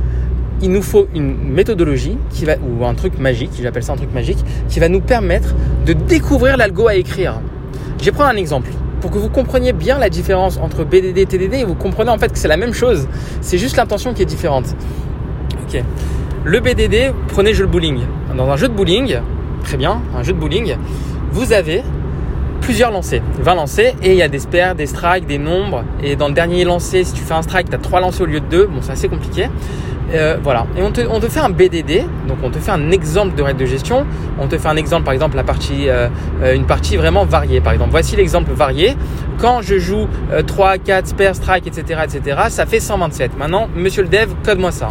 il 0.60 0.70
nous 0.70 0.82
faut 0.82 1.08
une 1.14 1.36
méthodologie 1.36 2.16
qui 2.30 2.44
va, 2.44 2.54
ou 2.56 2.84
un 2.84 2.94
truc 2.94 3.18
magique, 3.18 3.50
j'appelle 3.60 3.82
ça 3.82 3.92
un 3.92 3.96
truc 3.96 4.12
magique, 4.12 4.38
qui 4.68 4.80
va 4.80 4.88
nous 4.88 5.00
permettre 5.00 5.54
de 5.84 5.92
découvrir 5.92 6.56
l'algo 6.56 6.86
à 6.86 6.94
écrire. 6.94 7.40
Je 7.98 8.04
vais 8.04 8.12
prendre 8.12 8.30
un 8.30 8.36
exemple 8.36 8.70
pour 9.00 9.10
que 9.10 9.18
vous 9.18 9.28
compreniez 9.28 9.72
bien 9.72 9.98
la 9.98 10.08
différence 10.08 10.56
entre 10.58 10.84
BDD 10.84 11.18
et 11.18 11.26
TDD 11.26 11.54
et 11.54 11.64
vous 11.64 11.74
comprenez 11.74 12.10
en 12.10 12.18
fait 12.18 12.32
que 12.32 12.38
c'est 12.38 12.48
la 12.48 12.56
même 12.56 12.72
chose. 12.72 13.06
C'est 13.40 13.58
juste 13.58 13.76
l'intention 13.76 14.14
qui 14.14 14.22
est 14.22 14.26
différente. 14.26 14.74
Ok. 15.66 15.82
Le 16.44 16.60
BDD, 16.60 17.12
prenez 17.28 17.52
jeu 17.52 17.66
de 17.66 17.70
bowling. 17.70 18.00
Dans 18.36 18.48
un 18.50 18.56
jeu 18.56 18.68
de 18.68 18.74
bowling, 18.74 19.16
très 19.62 19.76
bien, 19.76 20.00
un 20.16 20.22
jeu 20.22 20.32
de 20.32 20.38
bowling, 20.38 20.76
vous 21.32 21.52
avez 21.52 21.82
plusieurs 22.64 22.90
lancers, 22.90 23.20
20 23.40 23.54
lancers, 23.54 23.94
et 24.02 24.12
il 24.12 24.16
y 24.16 24.22
a 24.22 24.28
des 24.28 24.38
spares, 24.38 24.74
des 24.74 24.86
strikes, 24.86 25.26
des 25.26 25.38
nombres. 25.38 25.84
Et 26.02 26.16
dans 26.16 26.28
le 26.28 26.34
dernier 26.34 26.64
lancer, 26.64 27.04
si 27.04 27.12
tu 27.12 27.20
fais 27.20 27.34
un 27.34 27.42
strike, 27.42 27.68
tu 27.68 27.76
as 27.76 27.78
3 27.78 28.00
lancers 28.00 28.22
au 28.22 28.26
lieu 28.26 28.40
de 28.40 28.46
2. 28.46 28.66
Bon, 28.66 28.80
c'est 28.80 28.92
assez 28.92 29.08
compliqué. 29.08 29.48
Euh, 30.14 30.38
voilà. 30.42 30.66
Et 30.76 30.82
on 30.82 30.90
te, 30.90 31.02
on 31.02 31.20
te, 31.20 31.28
fait 31.28 31.40
un 31.40 31.50
BDD, 31.50 32.06
donc 32.26 32.38
on 32.42 32.50
te 32.50 32.58
fait 32.58 32.70
un 32.70 32.90
exemple 32.90 33.34
de 33.34 33.42
règle 33.42 33.60
de 33.60 33.66
gestion. 33.66 34.06
On 34.38 34.48
te 34.48 34.56
fait 34.56 34.68
un 34.68 34.76
exemple, 34.76 35.04
par 35.04 35.12
exemple, 35.12 35.36
la 35.36 35.44
partie, 35.44 35.88
euh, 35.88 36.08
euh, 36.42 36.54
une 36.54 36.64
partie 36.64 36.96
vraiment 36.96 37.26
variée. 37.26 37.60
Par 37.60 37.74
exemple, 37.74 37.90
voici 37.90 38.16
l'exemple 38.16 38.52
varié. 38.52 38.96
Quand 39.38 39.60
je 39.60 39.78
joue 39.78 40.06
3, 40.46 40.78
4, 40.78 41.08
spare, 41.08 41.34
strike, 41.34 41.66
etc., 41.66 42.00
etc., 42.04 42.38
ça 42.48 42.64
fait 42.64 42.80
127. 42.80 43.36
Maintenant, 43.36 43.68
monsieur 43.76 44.02
le 44.02 44.08
dev, 44.08 44.28
code-moi 44.42 44.70
ça. 44.70 44.88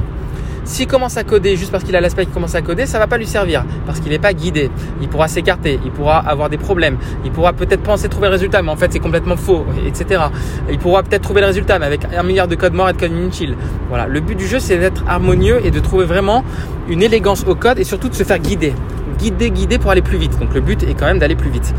S'il 0.66 0.88
commence 0.88 1.18
à 1.18 1.24
coder 1.24 1.58
juste 1.58 1.72
parce 1.72 1.84
qu'il 1.84 1.96
a 1.96 2.02
l'aspect 2.02 2.26
qui 2.26 2.32
commence 2.32 2.56
à 2.56 2.62
coder, 2.62 2.86
ça 2.86 2.98
va 2.98 3.08
pas 3.08 3.18
lui 3.18 3.28
servir 3.28 3.66
parce 3.86 4.00
qu'il 4.00 4.12
n'est 4.12 4.20
pas 4.20 4.34
guidé. 4.34 4.70
Il 5.02 5.10
pourra 5.10 5.28
s'écarter, 5.28 5.80
il 5.84 5.92
pourra 5.92 6.18
avoir 6.18 6.50
des 6.50 6.58
problèmes, 6.58 6.98
il 7.26 7.32
pourra 7.32 7.52
peut-être 7.54 7.82
penser 7.82 8.08
trouver 8.08 8.28
le 8.28 8.34
résultat, 8.34 8.62
mais 8.62 8.70
en 8.70 8.78
fait 8.78 8.92
c'est 8.94 9.00
complètement 9.00 9.36
faux, 9.36 9.66
etc. 9.86 10.24
Il 10.72 10.80
pourra 10.80 11.04
peut-être 11.04 11.22
trouver 11.22 11.42
le 11.42 11.48
résultat, 11.48 11.80
mais 11.80 11.86
avec 11.86 12.02
un 12.16 12.24
milliard 12.24 12.48
de 12.48 12.56
codes 12.56 12.74
morts 12.74 12.90
et 12.90 12.94
de 12.94 12.98
codes 12.98 13.12
inutiles. 13.12 13.58
Voilà. 13.90 14.08
Le 14.08 14.20
but 14.22 14.36
du 14.36 14.48
jeu, 14.48 14.60
c'est 14.60 14.78
d'être 14.78 15.04
harmonieux 15.08 15.60
et 15.66 15.72
de 15.72 15.80
trouver 15.80 16.06
vraiment 16.06 16.44
une 16.88 17.04
élégance 17.04 17.44
au 17.46 17.56
code 17.56 17.78
et 17.80 17.84
surtout 17.84 18.08
de 18.08 18.16
se 18.16 18.24
faire 18.24 18.40
guider, 18.40 18.74
guider, 19.20 19.52
guider 19.52 19.78
pour 19.78 19.92
aller 19.92 20.02
plus 20.02 20.18
vite. 20.18 20.40
Donc 20.40 20.54
le 20.54 20.62
but 20.62 20.84
est 20.84 20.94
quand 20.94 21.06
même 21.06 21.20
d'aller 21.20 21.36
plus 21.36 21.50
vite 21.50 21.74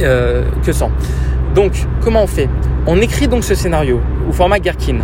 euh, 0.00 0.44
que 0.64 0.72
sans. 0.72 0.90
Donc 1.54 1.72
comment 2.02 2.22
on 2.22 2.26
fait? 2.26 2.50
On 2.86 3.00
écrit 3.00 3.28
donc 3.28 3.44
ce 3.44 3.54
scénario 3.54 4.00
au 4.28 4.32
format 4.32 4.58
Gherkin 4.58 4.98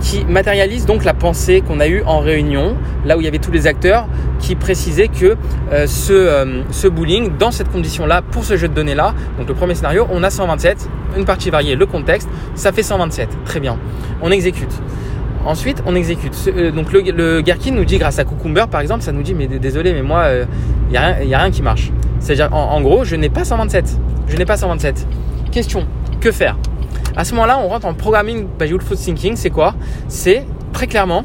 qui 0.00 0.24
matérialise 0.24 0.86
donc 0.86 1.04
la 1.04 1.14
pensée 1.14 1.60
qu'on 1.60 1.80
a 1.80 1.88
eue 1.88 2.02
en 2.06 2.20
réunion, 2.20 2.76
là 3.04 3.16
où 3.16 3.20
il 3.20 3.24
y 3.24 3.28
avait 3.28 3.38
tous 3.38 3.50
les 3.50 3.66
acteurs 3.66 4.06
qui 4.38 4.54
précisaient 4.54 5.08
que 5.08 5.36
euh, 5.72 5.86
ce, 5.86 6.12
euh, 6.12 6.62
ce 6.70 6.88
bowling, 6.88 7.36
dans 7.38 7.50
cette 7.50 7.70
condition-là, 7.70 8.22
pour 8.22 8.44
ce 8.44 8.56
jeu 8.56 8.68
de 8.68 8.74
données-là, 8.74 9.14
donc 9.38 9.48
le 9.48 9.54
premier 9.54 9.74
scénario, 9.74 10.06
on 10.10 10.22
a 10.22 10.30
127, 10.30 10.88
une 11.16 11.24
partie 11.24 11.50
variée, 11.50 11.74
le 11.74 11.86
contexte, 11.86 12.28
ça 12.54 12.72
fait 12.72 12.82
127. 12.82 13.28
Très 13.44 13.60
bien. 13.60 13.76
On 14.22 14.30
exécute. 14.30 14.72
Ensuite, 15.44 15.82
on 15.86 15.94
exécute. 15.94 16.34
Euh, 16.48 16.70
donc 16.70 16.92
le, 16.92 17.00
le 17.00 17.70
nous 17.72 17.84
dit, 17.84 17.98
grâce 17.98 18.18
à 18.18 18.24
Cucumber 18.24 18.64
par 18.70 18.80
exemple, 18.80 19.02
ça 19.02 19.12
nous 19.12 19.22
dit, 19.22 19.34
mais 19.34 19.46
désolé, 19.46 19.92
mais 19.92 20.02
moi, 20.02 20.26
il 20.88 20.90
n'y 20.90 20.96
a, 20.96 21.38
rien 21.38 21.50
qui 21.50 21.62
marche. 21.62 21.90
C'est-à-dire, 22.20 22.52
en 22.52 22.80
gros, 22.80 23.04
je 23.04 23.16
n'ai 23.16 23.28
pas 23.28 23.44
127. 23.44 23.98
Je 24.28 24.36
n'ai 24.36 24.44
pas 24.44 24.56
127. 24.56 25.06
Question, 25.50 25.86
que 26.20 26.30
faire? 26.30 26.56
À 27.18 27.24
ce 27.24 27.34
moment-là, 27.34 27.58
on 27.58 27.66
rentre 27.66 27.86
en 27.86 27.94
programming 27.94 28.46
by 28.58 28.68
Food 28.68 28.96
Thinking. 28.96 29.34
C'est 29.34 29.50
quoi? 29.50 29.74
C'est 30.06 30.46
très 30.72 30.86
clairement 30.86 31.24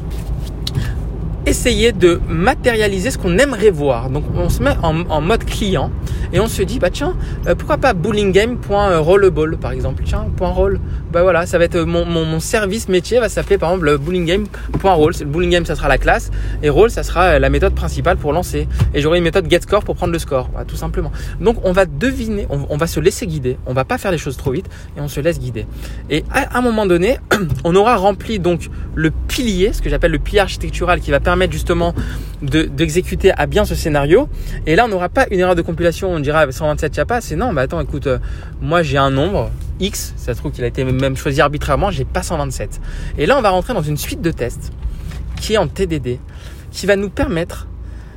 essayer 1.46 1.92
de 1.92 2.20
matérialiser 2.28 3.12
ce 3.12 3.18
qu'on 3.18 3.38
aimerait 3.38 3.70
voir. 3.70 4.10
Donc 4.10 4.24
on 4.34 4.48
se 4.48 4.60
met 4.60 4.74
en, 4.82 5.20
mode 5.20 5.44
client 5.44 5.92
et 6.32 6.40
on 6.40 6.48
se 6.48 6.62
dit 6.62 6.78
bah 6.80 6.90
tiens 6.90 7.14
euh, 7.46 7.54
pourquoi 7.54 7.76
pas 7.76 7.92
bowlinggame.rollable 7.92 9.58
par 9.58 9.72
exemple 9.72 10.02
tiens 10.06 10.26
point 10.36 10.48
roll 10.48 10.80
bah 11.14 11.22
voilà 11.22 11.46
ça 11.46 11.58
va 11.58 11.64
être 11.64 11.78
mon, 11.78 12.04
mon, 12.04 12.40
service 12.40 12.88
métier 12.88 13.20
va 13.20 13.28
s'appeler 13.28 13.56
par 13.56 13.70
exemple 13.70 13.98
bowlinggame.roll 13.98 15.12
le 15.20 15.26
bowling 15.26 15.50
game 15.50 15.64
ça 15.64 15.76
sera 15.76 15.86
la 15.86 15.96
classe 15.96 16.32
et 16.60 16.68
roll 16.68 16.90
ça 16.90 17.04
sera 17.04 17.24
euh, 17.26 17.38
la 17.38 17.50
méthode 17.50 17.72
principale 17.72 18.16
pour 18.16 18.32
lancer. 18.32 18.66
Et 18.94 19.00
j'aurai 19.00 19.18
une 19.18 19.24
méthode 19.24 19.48
getScore 19.48 19.84
pour 19.84 19.94
prendre 19.94 20.12
le 20.12 20.18
score 20.18 20.50
tout 20.66 20.74
simplement. 20.74 21.12
Donc 21.40 21.58
on 21.62 21.70
va 21.70 21.86
deviner 21.86 22.48
on, 22.50 22.76
va 22.76 22.88
se 22.88 22.98
laisser 22.98 23.28
guider. 23.28 23.58
On 23.66 23.74
va 23.74 23.84
pas 23.84 23.96
faire 23.96 24.10
les 24.10 24.18
choses 24.18 24.36
trop 24.36 24.50
vite 24.50 24.66
et 24.96 25.00
on 25.00 25.06
se 25.06 25.20
laisse 25.20 25.38
guider. 25.38 25.66
Et 26.10 26.24
à 26.32 26.58
un 26.58 26.62
moment 26.62 26.84
donné 26.84 27.18
on 27.64 27.76
aura 27.76 27.94
rempli 27.94 28.40
donc 28.40 28.68
le 28.96 29.12
pilier 29.12 29.72
ce 29.72 29.82
que 29.82 29.88
j'appelle 29.88 30.10
le 30.10 30.18
pilier 30.18 30.40
architectural 30.40 31.00
qui 31.00 31.12
va 31.12 31.20
permettre 31.20 31.52
justement 31.52 31.94
d'exécuter 32.42 33.32
à 33.36 33.46
bien 33.46 33.64
ce 33.64 33.76
scénario. 33.76 34.28
Et 34.66 34.76
là, 34.76 34.84
on 34.84 34.88
n'aura 34.88 35.08
pas 35.08 35.26
une 35.30 35.40
erreur 35.40 35.54
de 35.54 35.62
compilation, 35.62 36.10
on 36.10 36.20
dira 36.20 36.50
127 36.50 36.92
il 36.92 36.98
n'y 36.98 37.00
a 37.00 37.06
pas. 37.06 37.20
C'est 37.20 37.36
non, 37.36 37.52
bah 37.52 37.62
attends, 37.62 37.80
écoute, 37.80 38.06
euh, 38.06 38.18
moi 38.60 38.82
j'ai 38.82 38.98
un 38.98 39.10
nombre 39.10 39.50
X, 39.80 40.14
ça 40.16 40.34
se 40.34 40.38
trouve 40.38 40.52
qu'il 40.52 40.64
a 40.64 40.66
été 40.66 40.84
même 40.84 41.16
choisi 41.16 41.40
arbitrairement, 41.40 41.90
j'ai 41.90 42.04
pas 42.04 42.22
127. 42.22 42.80
Et 43.18 43.26
là, 43.26 43.38
on 43.38 43.42
va 43.42 43.50
rentrer 43.50 43.74
dans 43.74 43.82
une 43.82 43.96
suite 43.96 44.20
de 44.20 44.30
tests 44.30 44.72
qui 45.40 45.54
est 45.54 45.58
en 45.58 45.66
TDD, 45.66 46.18
qui 46.70 46.86
va 46.86 46.96
nous 46.96 47.10
permettre 47.10 47.66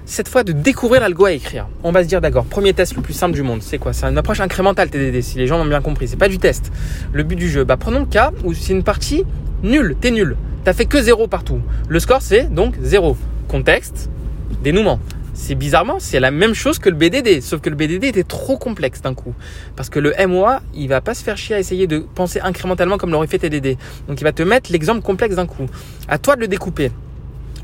cette 0.05 0.29
fois 0.29 0.43
de 0.43 0.53
découvrir 0.53 1.01
l'algo 1.01 1.25
à 1.25 1.33
écrire. 1.33 1.67
On 1.83 1.91
va 1.91 2.03
se 2.03 2.07
dire 2.07 2.21
d'accord, 2.21 2.45
premier 2.45 2.73
test 2.73 2.95
le 2.95 3.01
plus 3.01 3.13
simple 3.13 3.33
du 3.33 3.43
monde, 3.43 3.61
c'est 3.61 3.77
quoi? 3.77 3.91
C'est 3.91 4.05
une 4.05 4.17
approche 4.17 4.39
incrémentale 4.39 4.89
TDD, 4.89 5.21
si 5.21 5.37
les 5.37 5.47
gens 5.47 5.57
l'ont 5.57 5.65
bien 5.65 5.81
compris, 5.81 6.07
c'est 6.07 6.15
pas 6.15 6.29
du 6.29 6.39
test. 6.39 6.71
Le 7.11 7.23
but 7.23 7.35
du 7.35 7.49
jeu, 7.49 7.65
bah 7.65 7.75
prenons 7.75 7.99
le 7.99 8.05
cas 8.05 8.31
où 8.43 8.53
c'est 8.53 8.71
une 8.71 8.83
partie 8.83 9.25
nulle, 9.63 9.95
t'es 9.99 10.11
nul. 10.11 10.37
T'as 10.63 10.73
fait 10.73 10.85
que 10.85 11.01
zéro 11.01 11.27
partout. 11.27 11.59
Le 11.89 11.99
score, 11.99 12.21
c'est 12.21 12.53
donc 12.53 12.75
zéro. 12.81 13.17
Contexte, 13.47 14.09
dénouement. 14.63 14.99
C'est 15.39 15.55
bizarrement, 15.55 15.97
c'est 15.99 16.19
la 16.19 16.31
même 16.31 16.55
chose 16.55 16.79
que 16.79 16.89
le 16.89 16.95
BDD, 16.95 17.41
sauf 17.41 17.61
que 17.61 17.69
le 17.69 17.75
BDD 17.75 18.05
était 18.05 18.23
trop 18.23 18.57
complexe 18.57 19.01
d'un 19.01 19.13
coup. 19.13 19.33
Parce 19.75 19.89
que 19.89 19.99
le 19.99 20.13
MOA, 20.27 20.61
il 20.73 20.89
va 20.89 20.99
pas 20.99 21.13
se 21.13 21.23
faire 21.23 21.37
chier 21.37 21.55
à 21.55 21.59
essayer 21.59 21.85
de 21.85 21.99
penser 21.99 22.41
incrémentalement 22.41 22.97
comme 22.97 23.11
l'aurait 23.11 23.27
fait 23.27 23.37
TDD. 23.37 23.77
Donc 24.07 24.19
il 24.19 24.23
va 24.23 24.33
te 24.33 24.41
mettre 24.41 24.71
l'exemple 24.71 25.01
complexe 25.01 25.35
d'un 25.35 25.45
coup. 25.45 25.67
À 26.09 26.17
toi 26.17 26.35
de 26.35 26.41
le 26.41 26.47
découper. 26.47 26.91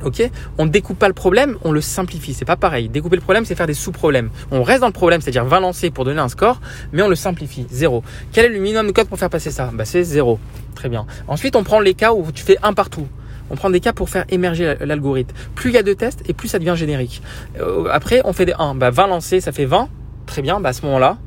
Ok? 0.06 0.22
On 0.60 0.66
ne 0.66 0.70
découpe 0.70 1.00
pas 1.00 1.08
le 1.08 1.16
problème, 1.16 1.58
on 1.64 1.72
le 1.72 1.82
simplifie. 1.82 2.34
C'est 2.36 2.46
pas 2.46 2.56
pareil. 2.56 2.90
Découper 2.90 3.16
le 3.16 3.22
problème, 3.22 3.44
c'est 3.44 3.56
faire 3.56 3.68
des 3.68 3.74
sous-problèmes. 3.74 4.30
On 4.52 4.62
reste 4.62 4.82
dans 4.82 4.88
le 4.88 4.94
problème, 4.94 5.20
c'est-à-dire 5.20 5.44
20 5.44 5.60
lancers 5.60 5.92
pour 5.92 6.06
donner 6.06 6.22
un 6.22 6.30
score, 6.30 6.62
mais 6.94 7.02
on 7.02 7.10
le 7.10 7.16
simplifie. 7.16 7.66
Zéro. 7.72 8.04
Quel 8.32 8.46
est 8.46 8.50
le 8.50 8.60
minimum 8.60 8.88
de 8.88 8.92
code 8.92 9.08
pour 9.08 9.18
faire 9.18 9.32
passer 9.32 9.50
ça? 9.52 9.72
Bah, 9.74 9.84
C'est 9.84 10.04
zéro. 10.04 10.40
Très 10.76 10.90
bien. 10.90 11.06
Ensuite, 11.28 11.56
on 11.56 11.64
prend 11.64 11.80
les 11.80 11.96
cas 11.96 12.14
où 12.14 12.32
tu 12.32 12.44
fais 12.44 12.58
un 12.62 12.74
partout. 12.74 13.08
On 13.50 13.56
prend 13.56 13.70
des 13.70 13.80
cas 13.80 13.94
pour 13.94 14.10
faire 14.10 14.26
émerger 14.30 14.76
l'algorithme. 14.82 15.36
Plus 15.56 15.72
il 15.72 15.74
y 15.74 15.78
a 15.78 15.84
de 15.84 15.94
tests 15.94 16.24
et 16.28 16.34
plus 16.34 16.48
ça 16.48 16.60
devient 16.60 16.76
générique. 16.76 17.22
Euh, 17.60 17.86
après, 17.92 18.22
on 18.26 18.34
fait 18.34 18.46
des 18.46 18.54
1. 18.58 18.76
Bah, 18.76 18.90
20 18.90 19.08
lancers, 19.08 19.42
ça 19.42 19.52
fait 19.52 19.66
20. 19.66 19.90
Très 20.26 20.42
bien. 20.42 20.60
Bah, 20.60 20.70
à 20.70 20.74
ce 20.74 20.86
moment-là, 20.86 21.18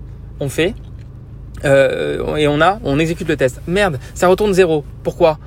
on 0.41 0.49
fait 0.49 0.75
euh, 1.65 2.37
et 2.37 2.49
on 2.49 2.61
a, 2.61 2.79
on 2.85 2.99
exécute 2.99 3.29
le 3.29 3.37
test. 3.37 3.61
Merde, 3.67 3.99
ça 4.15 4.29
retourne 4.29 4.53
zéro. 4.53 4.85
Pourquoi? 5.03 5.39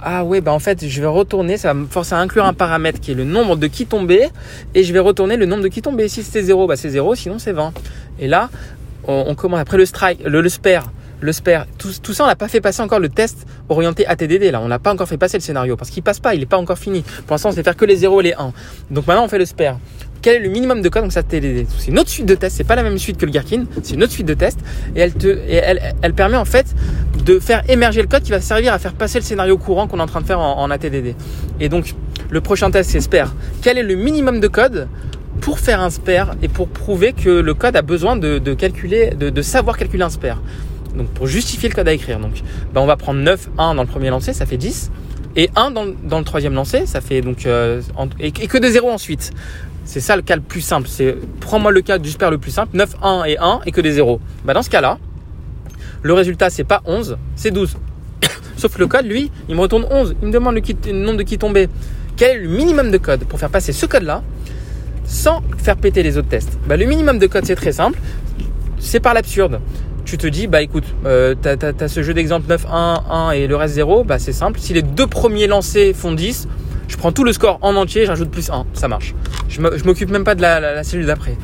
Ah 0.00 0.24
ouais, 0.24 0.40
bah 0.40 0.52
en 0.52 0.60
fait, 0.60 0.86
je 0.86 1.00
vais 1.00 1.08
retourner, 1.08 1.56
ça 1.56 1.68
va 1.68 1.74
me 1.74 1.86
forcer 1.86 2.14
à 2.14 2.18
inclure 2.18 2.44
un 2.44 2.52
paramètre 2.52 3.00
qui 3.00 3.10
est 3.10 3.14
le 3.14 3.24
nombre 3.24 3.56
de 3.56 3.66
qui 3.66 3.84
tombés, 3.84 4.28
et 4.74 4.84
je 4.84 4.92
vais 4.92 5.00
retourner 5.00 5.36
le 5.36 5.44
nombre 5.44 5.64
de 5.64 5.68
qui 5.68 5.82
tombés. 5.82 6.06
Si 6.06 6.22
c'était 6.22 6.42
0, 6.42 6.68
bah 6.68 6.76
c'est 6.76 6.90
0, 6.90 7.16
sinon 7.16 7.40
c'est 7.40 7.50
20. 7.50 7.72
Et 8.20 8.28
là, 8.28 8.48
on, 9.08 9.34
commence 9.34 9.58
après 9.58 9.76
le 9.76 9.86
strike, 9.86 10.22
le, 10.24 10.40
le 10.40 10.48
spare, 10.48 10.92
le 11.20 11.32
spare. 11.32 11.66
Tout, 11.78 12.12
ça, 12.12 12.24
on 12.24 12.26
n'a 12.26 12.36
pas 12.36 12.48
fait 12.48 12.60
passer 12.60 12.82
encore 12.82 13.00
le 13.00 13.08
test 13.08 13.46
orienté 13.68 14.06
ATDD, 14.06 14.50
là. 14.52 14.60
On 14.60 14.68
n'a 14.68 14.78
pas 14.78 14.92
encore 14.92 15.08
fait 15.08 15.18
passer 15.18 15.38
le 15.38 15.42
scénario, 15.42 15.76
parce 15.76 15.90
qu'il 15.90 16.02
passe 16.02 16.20
pas, 16.20 16.34
il 16.34 16.40
n'est 16.40 16.46
pas 16.46 16.58
encore 16.58 16.78
fini. 16.78 17.02
Pour 17.26 17.34
l'instant, 17.34 17.50
on 17.50 17.52
sait 17.52 17.62
faire 17.62 17.76
que 17.76 17.84
les 17.84 17.96
0 17.96 18.20
et 18.20 18.24
les 18.24 18.34
1. 18.34 18.52
Donc 18.90 19.06
maintenant, 19.06 19.24
on 19.24 19.28
fait 19.28 19.38
le 19.38 19.46
spare 19.46 19.78
quel 20.20 20.36
est 20.36 20.40
le 20.40 20.48
minimum 20.48 20.82
de 20.82 20.88
code? 20.88 21.02
Donc 21.02 21.12
ça 21.12 21.22
TDD 21.22 21.66
c'est 21.78 21.88
une 21.88 21.98
autre 21.98 22.08
suite 22.08 22.26
de 22.26 22.34
tests 22.34 22.56
c'est 22.56 22.64
pas 22.64 22.74
la 22.74 22.82
même 22.82 22.98
suite 22.98 23.18
que 23.18 23.26
le 23.26 23.32
Gherkin 23.32 23.64
c'est 23.82 23.94
une 23.94 24.02
autre 24.02 24.12
suite 24.12 24.26
de 24.26 24.34
tests 24.34 24.60
et 24.96 25.00
elle 25.00 26.14
permet 26.14 26.36
en 26.36 26.44
fait 26.44 26.66
de 27.24 27.38
faire 27.38 27.62
émerger 27.70 28.02
le 28.02 28.08
code 28.08 28.22
qui 28.22 28.30
va 28.30 28.40
servir 28.40 28.72
à 28.72 28.78
faire 28.78 28.94
passer 28.94 29.18
le 29.18 29.24
scénario 29.24 29.56
courant 29.58 29.86
qu'on 29.86 29.98
est 29.98 30.02
en 30.02 30.06
train 30.06 30.20
de 30.20 30.26
faire 30.26 30.40
en, 30.40 30.70
ATDD 30.70 31.14
et 31.60 31.68
donc 31.68 31.94
le 32.30 32.40
prochain 32.40 32.70
test 32.70 32.90
c'est 32.90 33.00
spare 33.00 33.34
quel 33.62 33.78
est 33.78 33.82
le 33.82 33.94
minimum 33.94 34.40
de 34.40 34.48
code 34.48 34.88
pour 35.40 35.60
faire 35.60 35.80
un 35.80 35.90
spare 35.90 36.34
et 36.42 36.48
pour 36.48 36.68
prouver 36.68 37.12
que 37.12 37.30
le 37.30 37.54
code 37.54 37.76
a 37.76 37.82
besoin 37.82 38.16
de, 38.16 38.38
calculer 38.54 39.10
de, 39.10 39.30
de, 39.30 39.42
savoir 39.42 39.76
calculer 39.78 40.02
un 40.02 40.10
spare? 40.10 40.42
Donc 40.98 41.08
pour 41.08 41.26
justifier 41.26 41.68
le 41.68 41.74
code 41.74 41.88
à 41.88 41.92
écrire 41.92 42.18
donc 42.18 42.42
bah, 42.74 42.80
on 42.82 42.86
va 42.86 42.96
prendre 42.96 43.20
9 43.20 43.48
1 43.56 43.74
dans 43.74 43.82
le 43.82 43.88
premier 43.88 44.10
lancer 44.10 44.32
ça 44.32 44.44
fait 44.44 44.58
10 44.58 44.90
et 45.36 45.48
1 45.56 45.70
dans, 45.70 45.86
dans 46.04 46.18
le 46.18 46.24
troisième 46.24 46.54
lancer 46.54 46.84
ça 46.84 47.00
fait 47.00 47.22
donc 47.22 47.46
euh, 47.46 47.80
et, 48.20 48.32
que 48.32 48.58
de 48.58 48.68
0 48.68 48.90
ensuite 48.90 49.32
c'est 49.88 50.00
ça 50.00 50.16
le 50.16 50.22
cas 50.22 50.36
le 50.36 50.42
plus 50.42 50.60
simple. 50.60 50.86
Prends-moi 51.40 51.72
le 51.72 51.80
cas 51.80 51.96
du 51.96 52.10
super 52.10 52.30
le 52.30 52.36
plus 52.36 52.50
simple, 52.50 52.76
9, 52.76 52.96
1 53.02 53.24
et 53.24 53.38
1 53.38 53.60
et 53.64 53.72
que 53.72 53.80
des 53.80 53.92
0. 53.92 54.20
Bah 54.44 54.52
dans 54.52 54.60
ce 54.60 54.68
cas-là, 54.68 54.98
le 56.02 56.12
résultat 56.12 56.50
c'est 56.50 56.62
pas 56.64 56.82
11, 56.84 57.16
c'est 57.36 57.50
12. 57.50 57.74
Sauf 58.58 58.74
que 58.74 58.80
le 58.80 58.86
code, 58.86 59.06
lui, 59.06 59.32
il 59.48 59.54
me 59.54 59.62
retourne 59.62 59.86
11. 59.90 60.16
Il 60.20 60.28
me 60.28 60.32
demande 60.32 60.56
le, 60.56 60.92
nombre 60.92 61.16
de 61.16 61.22
qui 61.22 61.38
tomber. 61.38 61.70
Quel 62.18 62.36
est 62.36 62.40
le 62.40 62.48
minimum 62.50 62.90
de 62.90 62.98
code 62.98 63.24
pour 63.24 63.38
faire 63.38 63.48
passer 63.48 63.72
ce 63.72 63.86
code-là 63.86 64.22
sans 65.06 65.42
faire 65.56 65.78
péter 65.78 66.02
les 66.02 66.18
autres 66.18 66.28
tests? 66.28 66.58
Bah, 66.66 66.76
Le 66.76 66.84
minimum 66.84 67.18
de 67.18 67.26
code, 67.26 67.46
c'est 67.46 67.56
très 67.56 67.72
simple. 67.72 67.98
C'est 68.78 69.00
par 69.00 69.14
l'absurde. 69.14 69.58
Tu 70.08 70.16
te 70.16 70.26
dis, 70.26 70.46
bah 70.46 70.62
écoute, 70.62 70.84
euh, 71.04 71.34
tu 71.34 71.88
ce 71.88 72.02
jeu 72.02 72.14
d'exemple 72.14 72.46
9, 72.48 72.64
1, 72.72 73.04
1 73.10 73.30
et 73.32 73.46
le 73.46 73.56
reste 73.56 73.74
0, 73.74 74.04
bah 74.04 74.18
c'est 74.18 74.32
simple. 74.32 74.58
Si 74.58 74.72
les 74.72 74.80
deux 74.80 75.06
premiers 75.06 75.46
lancés 75.46 75.92
font 75.92 76.12
10, 76.12 76.48
je 76.88 76.96
prends 76.96 77.12
tout 77.12 77.24
le 77.24 77.34
score 77.34 77.58
en 77.60 77.76
entier, 77.76 78.06
j'ajoute 78.06 78.30
plus 78.30 78.48
1, 78.48 78.64
ça 78.72 78.88
marche. 78.88 79.14
Je 79.50 79.60
m'occupe 79.60 80.08
même 80.08 80.24
pas 80.24 80.34
de 80.34 80.40
la, 80.40 80.82
cellule 80.82 81.04
d'après. 81.04 81.36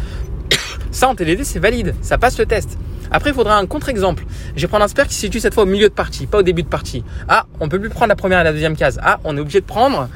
Ça 0.93 1.11
en 1.11 1.15
TDD 1.15 1.45
c'est 1.45 1.59
valide, 1.59 1.95
ça 2.01 2.17
passe 2.17 2.39
le 2.39 2.47
test. 2.47 2.79
Après, 3.11 3.31
il 3.31 3.35
faudra 3.35 3.59
un 3.59 3.67
contre-exemple. 3.67 4.25
Je 4.57 4.63
vais 4.63 4.69
prendre 4.69 4.85
un 4.85 4.89
spare 4.89 5.09
qui 5.09 5.15
se 5.15 5.21
situe 5.21 5.41
cette 5.41 5.53
fois 5.53 5.65
au 5.65 5.67
milieu 5.67 5.91
de 5.91 5.95
partie, 5.95 6.27
pas 6.27 6.39
au 6.39 6.43
début 6.43 6.63
de 6.63 6.69
partie. 6.69 7.05
Ah, 7.29 7.45
on 7.61 7.69
peut 7.69 7.79
plus 7.79 7.91
prendre 7.91 8.09
la 8.09 8.17
première 8.17 8.41
et 8.41 8.45
la 8.45 8.53
deuxième 8.53 8.77
case. 8.77 8.99
Ah, 9.03 9.21
on 9.25 9.37
est 9.37 9.41
obligé 9.41 9.61
de 9.61 9.67
prendre 9.67 10.09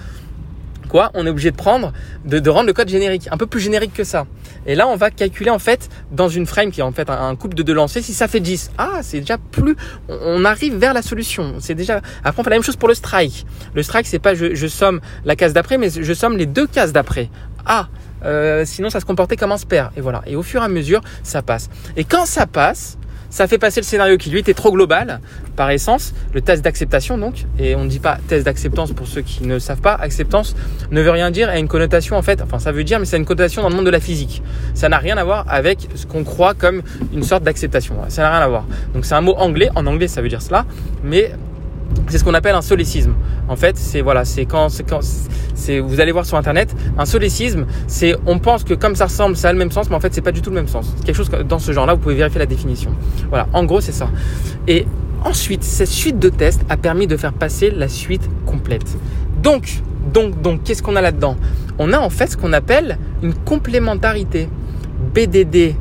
quoi 0.89 1.11
On 1.15 1.27
est 1.27 1.31
obligé 1.31 1.51
de 1.51 1.57
prendre, 1.57 1.93
de, 2.25 2.51
rendre 2.51 2.67
le 2.67 2.73
code 2.73 2.89
générique, 2.89 3.29
un 3.31 3.37
peu 3.37 3.47
plus 3.47 3.61
générique 3.61 3.93
que 3.93 4.05
ça. 4.05 4.27
Et 4.67 4.75
là, 4.75 4.89
on 4.89 4.97
va 4.97 5.11
calculer 5.11 5.51
en 5.51 5.59
fait 5.59 5.89
dans 6.11 6.29
une 6.29 6.47
frame 6.47 6.71
qui 6.71 6.81
est 6.81 6.85
en 6.85 6.93
fait 6.93 7.09
un, 7.09 7.37
couple 7.37 7.55
de 7.55 7.63
deux 7.63 7.75
lancers, 7.75 8.03
si 8.03 8.15
ça 8.15 8.29
fait 8.29 8.41
10. 8.41 8.73
Ah, 8.79 9.01
c'est 9.03 9.21
déjà 9.21 9.39
plus, 9.39 9.77
on, 10.09 10.45
arrive 10.45 10.77
vers 10.77 10.95
la 10.95 11.03
solution. 11.03 11.57
C'est 11.61 11.75
déjà. 11.75 12.01
Après, 12.25 12.41
on 12.41 12.45
fait 12.45 12.51
la 12.51 12.57
même 12.57 12.63
chose 12.63 12.77
pour 12.77 12.89
le 12.89 12.95
strike. 12.95 13.47
Le 13.75 13.83
strike, 13.83 14.07
c'est 14.07 14.19
pas 14.19 14.35
je, 14.35 14.67
somme 14.67 15.01
la 15.25 15.37
case 15.37 15.53
d'après, 15.53 15.79
mais 15.79 15.89
je 15.91 16.13
somme 16.13 16.37
les 16.37 16.47
deux 16.47 16.67
cases 16.67 16.93
d'après. 16.93 17.31
Ah, 17.67 17.89
euh, 18.25 18.65
sinon 18.65 18.91
ça 18.91 19.01
se 19.01 19.05
comportait 19.05 19.37
comme 19.37 19.53
un 19.53 19.59
spare. 19.59 19.93
Et 19.97 20.01
voilà. 20.01 20.23
Et 20.27 20.37
au 20.37 20.43
fur 20.43 20.63
et 20.63 20.65
à 20.65 20.69
mesure, 20.69 21.01
ça 21.23 21.43
passe. 21.43 21.69
Et 21.97 22.05
quand 22.05 22.27
ça 22.27 22.47
passe, 22.47 22.99
ça 23.31 23.47
fait 23.47 23.59
passer 23.59 23.81
le 23.81 23.85
scénario 23.85 24.17
qui 24.17 24.31
lui 24.31 24.39
était 24.39 24.55
trop 24.55 24.73
global 24.73 25.21
par 25.57 25.71
essence, 25.71 26.15
le 26.33 26.41
test 26.41 26.63
d'acceptation 26.63 27.19
donc, 27.19 27.47
et 27.59 27.75
on 27.75 27.85
ne 27.85 27.89
dit 27.89 27.99
pas 27.99 28.19
test 28.29 28.45
d'acceptance 28.45 28.93
pour 28.93 29.07
ceux 29.07 29.23
qui 29.23 29.45
ne 29.45 29.59
savent 29.59 29.81
pas, 29.81 29.95
acceptance 29.95 30.57
ne 30.91 31.03
veut 31.03 31.11
rien 31.11 31.31
dire, 31.31 31.49
a 31.49 31.59
une 31.59 31.69
connotation 31.69 32.17
en 32.17 32.23
fait, 32.23 32.41
enfin 32.43 32.59
ça 32.59 32.73
veut 32.73 32.85
dire 32.85 32.99
mais 32.99 33.07
c'est 33.07 33.17
une 33.17 33.25
connotation 33.25 33.63
dans 33.63 33.69
le 33.69 33.77
monde 33.77 33.87
de 33.87 33.91
la 33.91 34.01
physique. 34.01 34.43
Ça 34.75 34.89
n'a 34.89 34.99
rien 34.99 35.17
à 35.17 35.25
voir 35.25 35.45
avec 35.49 35.89
ce 35.95 36.07
qu'on 36.07 36.25
croit 36.25 36.55
comme 36.55 36.83
une 37.13 37.23
sorte 37.23 37.43
d'acceptation, 37.43 37.97
ça 38.09 38.23
n'a 38.23 38.31
rien 38.31 38.41
à 38.41 38.49
voir. 38.49 38.65
Donc 38.95 39.05
c'est 39.05 39.15
un 39.15 39.21
mot 39.21 39.35
anglais, 39.37 39.71
en 39.75 39.87
anglais 39.87 40.09
ça 40.09 40.23
veut 40.23 40.29
dire 40.29 40.43
cela, 40.43 40.65
mais 41.03 41.33
c'est 42.09 42.19
ce 42.19 42.25
qu'on 42.25 42.35
appelle 42.35 42.55
un 42.55 42.63
solécisme. 42.63 43.15
En 43.49 43.57
fait, 43.57 43.77
c'est 43.77 44.01
voilà, 44.01 44.25
c'est 44.25 44.45
quand, 44.45 44.69
quand 44.89 45.01
c'est, 45.55 45.81
vous 45.81 46.01
allez 46.01 46.13
voir 46.13 46.27
sur 46.27 46.37
internet, 46.37 46.75
un 46.97 47.05
solécisme, 47.05 47.67
c'est 47.87 48.15
on 48.27 48.39
pense 48.39 48.65
que 48.65 48.75
comme 48.75 48.95
ça 48.95 49.07
ressemble, 49.07 49.37
ça 49.37 49.49
a 49.49 49.53
le 49.53 49.59
même 49.59 49.71
sens, 49.71 49.91
mais 49.91 49.97
en 49.97 50.01
fait, 50.01 50.15
c'est 50.15 50.21
pas 50.21 50.33
du 50.33 50.43
tout 50.43 50.51
le 50.51 50.57
même 50.57 50.69
sens. 50.69 50.93
C'est 50.97 51.05
quelque 51.05 51.17
chose 51.17 51.31
dans 51.49 51.59
ce 51.59 51.73
genre-là, 51.73 51.95
vous 51.95 52.01
pouvez 52.01 52.15
vérifier 52.15 52.39
la 52.39 52.47
définition. 52.47 52.91
Voilà, 53.29 53.49
en 53.53 53.65
gros, 53.65 53.81
c'est 53.81 53.93
ça. 53.93 54.09
Et 54.67 54.87
ensuite, 55.25 55.65
cette 55.65 55.89
suite 55.89 56.19
de 56.19 56.29
tests 56.29 56.63
a 56.69 56.77
permis 56.77 57.07
de 57.07 57.17
faire 57.17 57.33
passer 57.33 57.71
la 57.71 57.89
suite 57.89 58.29
complète. 58.47 58.97
Donc, 59.43 59.83
donc, 60.13 60.41
donc, 60.41 60.63
qu'est-ce 60.63 60.83
qu'on 60.83 60.97
a 60.97 61.01
là-dedans? 61.01 61.37
On 61.79 61.93
a 61.93 61.99
en 61.99 62.11
fait 62.11 62.29
ce 62.29 62.37
qu'on 62.37 62.53
appelle 62.53 62.99
une 63.23 63.35
complémentarité. 63.35 64.49
BDD 65.15 65.75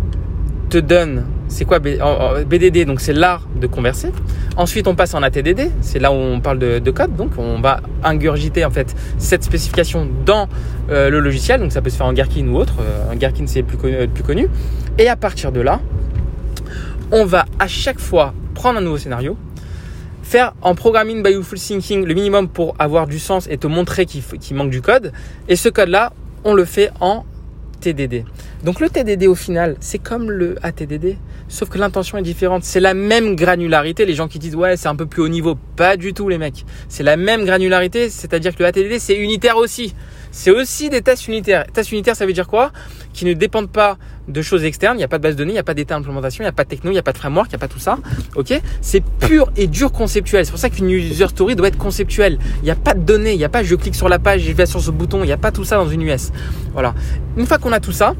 te 0.70 0.78
donne 0.78 1.26
c'est 1.48 1.66
quoi 1.66 1.80
BDD 1.80 2.86
Donc 2.86 3.00
c'est 3.00 3.14
l'art 3.14 3.48
de 3.60 3.68
converser. 3.68 4.12
Ensuite, 4.58 4.88
on 4.88 4.96
passe 4.96 5.14
en 5.14 5.24
ATDD. 5.24 5.72
C'est 5.82 6.00
là 6.00 6.12
où 6.12 6.16
on 6.16 6.40
parle 6.40 6.60
de, 6.60 6.92
code. 6.92 7.16
Donc 7.16 7.32
on 7.38 7.60
va 7.60 7.82
ingurgiter 8.04 8.66
en 8.66 8.72
fait 8.72 8.96
cette 9.18 9.44
spécification 9.44 10.08
dans 10.26 10.48
euh, 10.90 11.10
le 11.10 11.20
logiciel. 11.20 11.60
Donc 11.60 11.72
ça 11.72 11.82
peut 11.82 11.90
se 11.90 11.98
faire 11.98 12.06
en 12.06 12.14
Gherkin 12.14 12.48
ou 12.48 12.58
autre. 12.58 12.76
Euh, 12.82 13.12
un 13.12 13.16
Gherkin 13.16 13.46
c'est 13.48 13.64
plus 13.64 13.78
connu, 13.78 14.08
plus 14.08 14.24
connu. 14.24 14.48
Et 14.98 15.08
à 15.08 15.16
partir 15.16 15.52
de 15.52 15.62
là, 15.62 15.80
on 17.12 17.26
va 17.26 17.46
à 17.60 17.68
chaque 17.68 18.00
fois 18.00 18.34
prendre 18.54 18.80
un 18.80 18.82
nouveau 18.82 18.98
scénario, 18.98 19.38
faire 20.24 20.54
en 20.62 20.76
programming 20.76 21.24
by 21.24 21.42
full 21.42 21.60
thinking 21.60 22.06
le 22.06 22.14
minimum 22.14 22.50
pour 22.50 22.76
avoir 22.80 23.08
du 23.08 23.20
sens 23.20 23.48
et 23.50 23.58
te 23.58 23.68
montrer 23.68 24.06
qu'il 24.06 24.56
manque 24.56 24.72
du 24.72 24.82
code. 24.82 25.14
Et 25.48 25.56
ce 25.56 25.70
code-là, 25.70 26.12
on 26.44 26.54
le 26.54 26.66
fait 26.66 26.92
en 27.00 27.24
TDD. 27.80 28.26
Donc 28.64 28.80
le 28.80 28.90
TDD 28.90 29.28
au 29.28 29.36
final, 29.36 29.78
c'est 29.80 30.00
comme 30.00 30.32
le 30.32 30.56
ATDD, 30.64 31.18
sauf 31.48 31.70
que 31.70 31.78
l'intention 31.78 32.18
est 32.18 32.24
différente. 32.24 32.64
C'est 32.64 32.80
la 32.80 32.94
même 32.94 33.36
granularité. 33.36 34.06
Les 34.06 34.16
gens 34.16 34.28
qui 34.28 34.40
disent 34.40 34.56
ouais, 34.56 34.78
c'est 34.78 34.88
un 34.88 34.96
peu 34.96 35.06
plus 35.06 35.22
haut 35.22 35.30
niveau, 35.30 35.56
pas 35.76 35.96
du 35.96 36.14
tout 36.14 36.28
les 36.28 36.38
mecs. 36.38 36.66
C'est 36.90 37.04
la 37.04 37.18
même 37.18 37.46
granularité, 37.46 38.10
c'est-à-dire 38.10 38.56
que 38.56 38.64
le 38.64 38.66
ATDD 38.66 39.00
c'est 39.00 39.16
unitaire 39.16 39.58
aussi. 39.58 39.94
C'est 40.32 40.52
aussi 40.52 40.90
des 40.90 41.02
tests 41.02 41.28
unitaires. 41.28 41.66
Tests 41.72 41.92
unitaires, 41.92 42.16
ça 42.16 42.26
veut 42.26 42.34
dire 42.34 42.48
quoi? 42.48 42.72
Qui 43.14 43.26
ne 43.26 43.34
dépendent 43.34 43.72
pas 43.72 43.98
de 44.28 44.42
choses 44.42 44.66
externes. 44.66 44.96
Il 44.96 45.00
n'y 45.00 45.04
a 45.04 45.08
pas 45.08 45.18
de 45.18 45.24
base 45.24 45.36
de 45.36 45.40
données, 45.40 45.52
il 45.52 45.56
n'y 45.56 45.60
a 45.60 45.64
pas 45.64 45.74
d'état 45.74 45.96
d'implémentation, 45.96 46.44
il 46.44 46.46
n'y 46.46 46.50
a 46.50 46.54
pas 46.54 46.64
de 46.64 46.70
techno, 46.70 46.92
il 46.92 46.94
n'y 46.94 47.00
a 47.00 47.04
pas 47.04 47.14
de 47.14 47.18
framework, 47.18 47.48
il 47.48 47.52
n'y 47.52 47.56
a 47.56 47.60
pas 47.60 47.68
tout 47.68 47.80
ça. 47.80 47.98
Ok? 48.36 48.54
C'est 48.82 49.04
pur 49.04 49.52
et 49.56 49.68
dur 49.68 49.92
conceptuel. 49.92 50.46
C'est 50.46 50.52
pour 50.52 50.60
ça 50.60 50.70
qu'une 50.70 50.90
user 50.90 51.28
story 51.30 51.56
doit 51.56 51.70
être 51.70 51.78
conceptuelle. 51.78 52.38
Il 52.62 52.66
n'y 52.66 52.72
a 52.72 52.76
pas 52.76 52.94
de 52.94 53.02
données, 53.02 53.34
il 53.34 53.38
n'y 53.38 53.46
a 53.46 53.50
pas 53.50 53.64
je 53.64 53.76
clique 53.76 53.96
sur 53.96 54.10
la 54.10 54.20
page, 54.20 54.42
je 54.42 54.52
vais 54.52 54.66
sur 54.66 54.82
ce 54.82 54.92
bouton. 54.92 55.24
Il 55.24 55.28
n'y 55.28 55.32
a 55.32 55.38
pas 55.38 55.52
tout 55.52 55.64
ça 55.64 55.78
dans 55.78 55.90
une 55.90 56.02
US. 56.02 56.32
Voilà. 56.74 56.94
Une 57.38 57.46
fois 57.46 57.58
qu'on 57.58 57.72
a 57.72 57.80
tout 57.80 57.92
ça, 57.92 58.16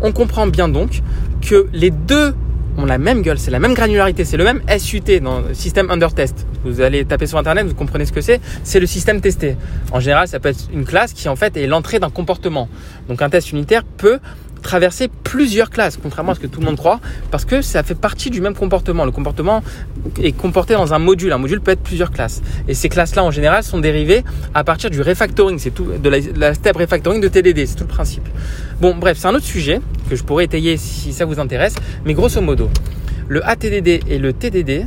on 0.00 0.12
comprend 0.12 0.46
bien 0.46 0.68
donc 0.68 1.02
que 1.40 1.66
les 1.72 1.90
deux 1.90 2.34
ont 2.78 2.84
la 2.86 2.98
même 2.98 3.22
gueule, 3.22 3.38
c'est 3.38 3.50
la 3.50 3.58
même 3.58 3.74
granularité, 3.74 4.24
c'est 4.24 4.36
le 4.36 4.44
même 4.44 4.62
SUT 4.78 5.20
dans 5.20 5.40
le 5.40 5.54
système 5.54 5.90
under 5.90 6.14
test. 6.14 6.46
Vous 6.64 6.80
allez 6.80 7.04
taper 7.04 7.26
sur 7.26 7.38
internet, 7.38 7.66
vous 7.66 7.74
comprenez 7.74 8.06
ce 8.06 8.12
que 8.12 8.20
c'est, 8.20 8.40
c'est 8.64 8.80
le 8.80 8.86
système 8.86 9.20
testé. 9.20 9.56
En 9.92 10.00
général, 10.00 10.28
ça 10.28 10.40
peut 10.40 10.48
être 10.48 10.68
une 10.72 10.84
classe 10.84 11.12
qui 11.12 11.28
en 11.28 11.36
fait 11.36 11.56
est 11.56 11.66
l'entrée 11.66 11.98
d'un 11.98 12.10
comportement. 12.10 12.68
Donc 13.08 13.20
un 13.20 13.28
test 13.28 13.52
unitaire 13.52 13.84
peut 13.84 14.20
traverser 14.62 15.08
plusieurs 15.22 15.70
classes, 15.70 15.98
contrairement 16.02 16.32
à 16.32 16.34
ce 16.34 16.40
que 16.40 16.46
tout 16.46 16.60
le 16.60 16.66
monde 16.66 16.76
croit, 16.76 17.00
parce 17.30 17.44
que 17.44 17.62
ça 17.62 17.82
fait 17.82 17.94
partie 17.94 18.30
du 18.30 18.40
même 18.40 18.54
comportement. 18.54 19.04
Le 19.04 19.10
comportement 19.10 19.62
est 20.22 20.32
comporté 20.32 20.74
dans 20.74 20.94
un 20.94 20.98
module. 20.98 21.32
Un 21.32 21.38
module 21.38 21.60
peut 21.60 21.72
être 21.72 21.82
plusieurs 21.82 22.10
classes. 22.10 22.42
Et 22.68 22.74
ces 22.74 22.88
classes-là, 22.88 23.24
en 23.24 23.30
général, 23.30 23.62
sont 23.62 23.78
dérivées 23.78 24.24
à 24.54 24.64
partir 24.64 24.90
du 24.90 25.02
refactoring. 25.02 25.58
C'est 25.58 25.70
tout, 25.70 25.86
de 26.02 26.08
la, 26.08 26.54
step 26.54 26.76
refactoring 26.76 27.20
de 27.20 27.28
TDD. 27.28 27.66
C'est 27.66 27.76
tout 27.76 27.84
le 27.84 27.88
principe. 27.88 28.26
Bon, 28.80 28.94
bref, 28.94 29.18
c'est 29.18 29.28
un 29.28 29.34
autre 29.34 29.44
sujet 29.44 29.80
que 30.08 30.16
je 30.16 30.22
pourrais 30.22 30.44
étayer 30.44 30.76
si 30.76 31.12
ça 31.12 31.24
vous 31.24 31.40
intéresse. 31.40 31.74
Mais 32.04 32.14
grosso 32.14 32.40
modo, 32.40 32.70
le 33.28 33.46
ATDD 33.46 34.00
et 34.08 34.18
le 34.18 34.32
TDD, 34.32 34.86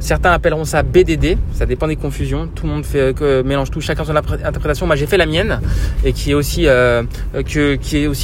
Certains 0.00 0.32
appelleront 0.32 0.64
ça 0.64 0.82
BDD, 0.82 1.38
ça 1.52 1.66
dépend 1.66 1.88
des 1.88 1.96
confusions. 1.96 2.48
Tout 2.54 2.66
le 2.66 2.72
monde 2.72 2.84
fait, 2.84 3.14
que, 3.16 3.42
mélange 3.42 3.70
tout, 3.70 3.80
chacun 3.80 4.04
son 4.04 4.14
interprétation. 4.14 4.86
Moi, 4.86 4.96
j'ai 4.96 5.06
fait 5.06 5.16
la 5.16 5.26
mienne 5.26 5.60
et 6.04 6.12
qui 6.12 6.32
est 6.32 6.34
aussi 6.34 6.66
euh, 6.66 7.02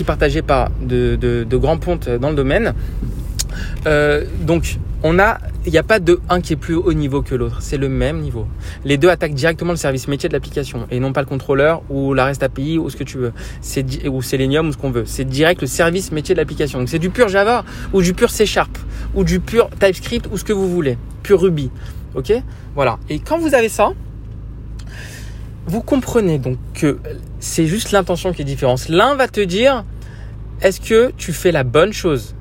partagée 0.06 0.42
par 0.42 0.70
de, 0.80 1.46
grands 1.52 1.78
pontes 1.78 2.08
dans 2.08 2.30
le 2.30 2.36
domaine. 2.36 2.74
Euh, 3.86 4.24
donc, 4.40 4.78
on 5.04 5.18
a, 5.18 5.38
il 5.66 5.72
n'y 5.72 5.78
a 5.78 5.82
pas 5.82 5.98
de 5.98 6.20
un 6.28 6.40
qui 6.40 6.52
est 6.52 6.56
plus 6.56 6.74
haut 6.74 6.92
niveau 6.92 7.22
que 7.22 7.34
l'autre. 7.34 7.60
C'est 7.60 7.76
le 7.76 7.88
même 7.88 8.20
niveau. 8.20 8.46
Les 8.84 8.98
deux 8.98 9.08
attaquent 9.08 9.34
directement 9.34 9.72
le 9.72 9.76
service 9.76 10.06
métier 10.08 10.28
de 10.28 10.34
l'application 10.34 10.86
et 10.90 11.00
non 11.00 11.12
pas 11.12 11.20
le 11.20 11.26
contrôleur 11.26 11.82
ou 11.90 12.14
la 12.14 12.26
REST 12.26 12.42
API 12.42 12.78
ou 12.78 12.88
ce 12.88 12.96
que 12.96 13.04
tu 13.04 13.18
veux. 13.18 13.32
C'est 13.60 14.08
ou 14.08 14.22
Selenium 14.22 14.68
ou 14.68 14.72
ce 14.72 14.78
qu'on 14.78 14.90
veut. 14.90 15.04
C'est 15.06 15.24
direct 15.24 15.60
le 15.60 15.66
service 15.66 16.12
métier 16.12 16.34
de 16.34 16.40
l'application. 16.40 16.78
Donc 16.78 16.88
c'est 16.88 16.98
du 16.98 17.10
pur 17.10 17.28
Java 17.28 17.64
ou 17.92 18.02
du 18.02 18.14
pur 18.14 18.30
C 18.30 18.46
Sharp 18.46 18.78
ou 19.14 19.24
du 19.24 19.40
pur 19.40 19.70
TypeScript 19.70 20.28
ou 20.30 20.38
ce 20.38 20.44
que 20.44 20.52
vous 20.52 20.68
voulez. 20.68 20.96
Pur 21.22 21.40
Ruby. 21.40 21.70
Ok? 22.14 22.32
Voilà. 22.74 22.98
Et 23.08 23.18
quand 23.18 23.38
vous 23.38 23.54
avez 23.54 23.68
ça, 23.68 23.92
vous 25.66 25.82
comprenez 25.82 26.38
donc 26.38 26.58
que 26.74 26.98
c'est 27.40 27.66
juste 27.66 27.92
l'intention 27.92 28.32
qui 28.32 28.42
est 28.42 28.44
différente. 28.44 28.88
L'un 28.88 29.14
va 29.14 29.28
te 29.28 29.40
dire, 29.40 29.84
est-ce 30.60 30.80
que 30.80 31.12
tu 31.16 31.32
fais 31.32 31.52
la 31.52 31.64
bonne 31.64 31.92
chose? 31.92 32.34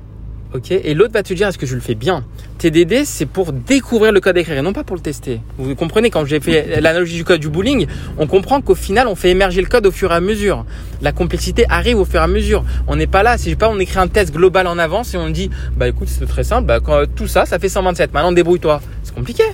Ok 0.54 0.70
Et 0.70 0.92
l'autre 0.92 1.14
va 1.14 1.22
te 1.22 1.32
dire, 1.32 1.48
est-ce 1.48 1.56
que 1.56 1.66
je 1.66 1.74
le 1.74 1.80
fais 1.80 1.94
bien? 1.94 2.24
TDD, 2.58 3.04
c'est 3.04 3.26
pour 3.26 3.52
découvrir 3.52 4.12
le 4.12 4.20
code 4.20 4.36
écrit 4.36 4.54
et 4.54 4.62
non 4.62 4.72
pas 4.72 4.84
pour 4.84 4.96
le 4.96 5.02
tester. 5.02 5.40
Vous 5.56 5.74
comprenez, 5.74 6.10
quand 6.10 6.26
j'ai 6.26 6.40
fait 6.40 6.80
l'analogie 6.80 7.16
du 7.16 7.24
code 7.24 7.40
du 7.40 7.48
bowling, 7.48 7.86
on 8.18 8.26
comprend 8.26 8.60
qu'au 8.60 8.74
final, 8.74 9.08
on 9.08 9.14
fait 9.14 9.30
émerger 9.30 9.62
le 9.62 9.66
code 9.66 9.86
au 9.86 9.90
fur 9.90 10.12
et 10.12 10.14
à 10.14 10.20
mesure. 10.20 10.66
La 11.00 11.12
complexité 11.12 11.64
arrive 11.70 11.98
au 11.98 12.04
fur 12.04 12.20
et 12.20 12.24
à 12.24 12.28
mesure. 12.28 12.64
On 12.86 12.96
n'est 12.96 13.06
pas 13.06 13.22
là, 13.22 13.38
si 13.38 13.54
pas 13.56 13.70
on 13.70 13.78
écrit 13.78 13.98
un 13.98 14.08
test 14.08 14.34
global 14.34 14.66
en 14.66 14.78
avance 14.78 15.14
et 15.14 15.16
on 15.16 15.30
dit, 15.30 15.50
bah 15.76 15.88
écoute, 15.88 16.08
c'est 16.08 16.26
très 16.26 16.44
simple, 16.44 16.66
bah, 16.66 16.80
quand, 16.80 17.04
tout 17.14 17.26
ça, 17.26 17.46
ça 17.46 17.58
fait 17.58 17.70
127. 17.70 18.12
Maintenant, 18.12 18.32
débrouille-toi. 18.32 18.82
C'est 19.02 19.14
compliqué. 19.14 19.44